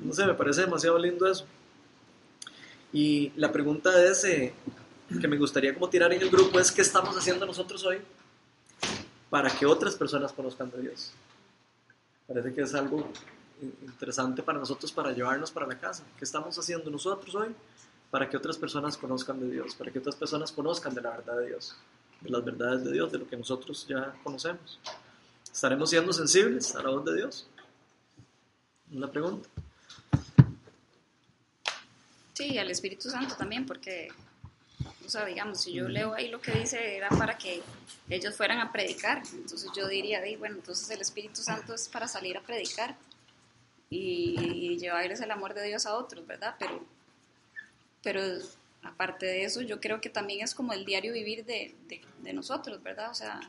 [0.04, 1.46] No sé, me parece demasiado lindo eso.
[2.92, 7.16] Y la pregunta es, que me gustaría como tirar en el grupo es, ¿qué estamos
[7.16, 8.00] haciendo nosotros hoy
[9.30, 11.12] para que otras personas conozcan de Dios.
[12.28, 13.08] Parece que es algo
[13.62, 16.04] interesante para nosotros para llevarnos para la casa.
[16.18, 17.54] ¿Qué estamos haciendo nosotros hoy?
[18.10, 21.38] Para que otras personas conozcan de Dios, para que otras personas conozcan de la verdad
[21.38, 21.76] de Dios,
[22.22, 24.80] de las verdades de Dios, de lo que nosotros ya conocemos.
[25.52, 27.48] ¿Estaremos siendo sensibles a la voz de Dios?
[28.92, 29.48] Una pregunta.
[32.40, 34.08] Sí, al Espíritu Santo también, porque,
[35.06, 37.62] o sea, digamos, si yo leo ahí lo que dice, era para que
[38.10, 39.22] ellos fueran a predicar.
[39.34, 42.96] Entonces yo diría, bueno, entonces el Espíritu Santo es para salir a predicar
[43.90, 46.56] y, llevarles el amor de Dios a otros, ¿verdad?
[46.58, 46.82] Pero,
[48.02, 48.22] pero
[48.84, 51.76] aparte de eso, yo creo que también es como el diario vivir de,
[52.22, 53.12] de, nosotros, ¿verdad?
[53.12, 53.42] O sea,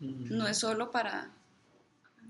[0.00, 1.30] no es solo para,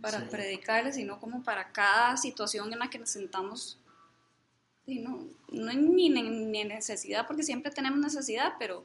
[0.03, 3.79] para predicarles, sino como para cada situación en la que nos sentamos.
[4.87, 8.85] Y no, no ni, ni necesidad, porque siempre tenemos necesidad, pero,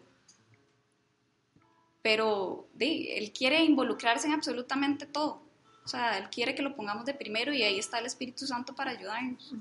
[2.01, 5.43] pero él quiere involucrarse en absolutamente todo.
[5.83, 8.75] O sea, Él quiere que lo pongamos de primero y ahí está el Espíritu Santo
[8.75, 9.53] para ayudarnos.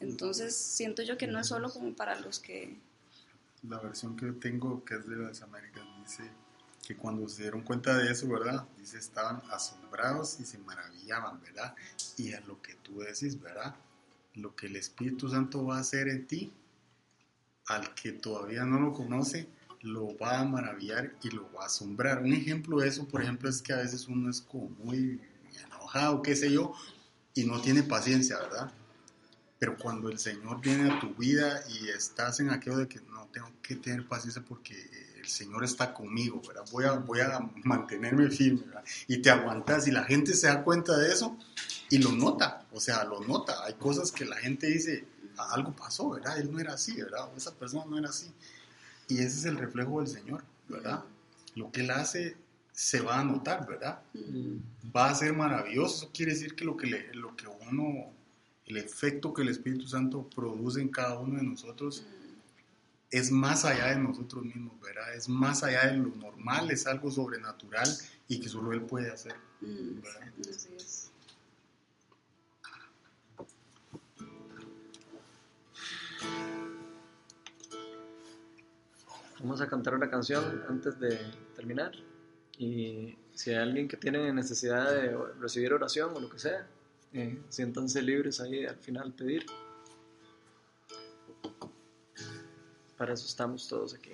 [0.00, 2.78] Entonces, siento yo que no es solo como para los que...
[3.62, 6.30] La versión que tengo, que es de las Américas, dice
[6.86, 8.66] que cuando se dieron cuenta de eso, ¿verdad?
[8.78, 11.74] Dice, estaban asombrados y se maravillaban, ¿verdad?
[12.16, 13.74] Y a lo que tú decís, ¿verdad?
[14.34, 16.52] Lo que el Espíritu Santo va a hacer en ti,
[17.66, 19.48] al que todavía no lo conoce,
[19.82, 22.22] lo va a maravillar y lo va a asombrar.
[22.22, 25.20] Un ejemplo de eso, por ejemplo, es que a veces uno es como muy
[25.64, 26.74] enojado, qué sé yo,
[27.34, 28.72] y no tiene paciencia, ¿verdad?
[29.58, 33.26] Pero cuando el Señor viene a tu vida y estás en aquello de que no
[33.32, 34.74] tengo que tener paciencia porque
[35.18, 36.64] el Señor está conmigo, ¿verdad?
[36.72, 38.84] Voy a, voy a mantenerme firme, ¿verdad?
[39.06, 41.38] Y te aguantas y la gente se da cuenta de eso
[41.90, 43.64] y lo nota, o sea, lo nota.
[43.64, 45.04] Hay cosas que la gente dice,
[45.52, 46.38] algo pasó, ¿verdad?
[46.38, 47.28] Él no era así, ¿verdad?
[47.36, 48.30] esa persona no era así.
[49.08, 51.04] Y ese es el reflejo del Señor, ¿verdad?
[51.56, 52.36] Lo que Él hace
[52.72, 54.00] se va a notar, ¿verdad?
[54.96, 56.04] Va a ser maravilloso.
[56.04, 58.12] Eso quiere decir que lo que, lo que uno,
[58.66, 62.06] el efecto que el Espíritu Santo produce en cada uno de nosotros
[63.10, 65.12] es más allá de nosotros mismos, ¿verdad?
[65.16, 67.88] Es más allá de lo normal, es algo sobrenatural
[68.28, 69.34] y que solo Él puede hacer.
[69.60, 70.32] ¿verdad?
[70.48, 71.09] Así es.
[79.42, 81.18] Vamos a cantar una canción antes de
[81.56, 81.92] terminar.
[82.58, 86.66] Y si hay alguien que tiene necesidad de recibir oración o lo que sea,
[87.14, 89.46] eh, siéntanse libres ahí al final pedir.
[92.98, 94.12] Para eso estamos todos aquí.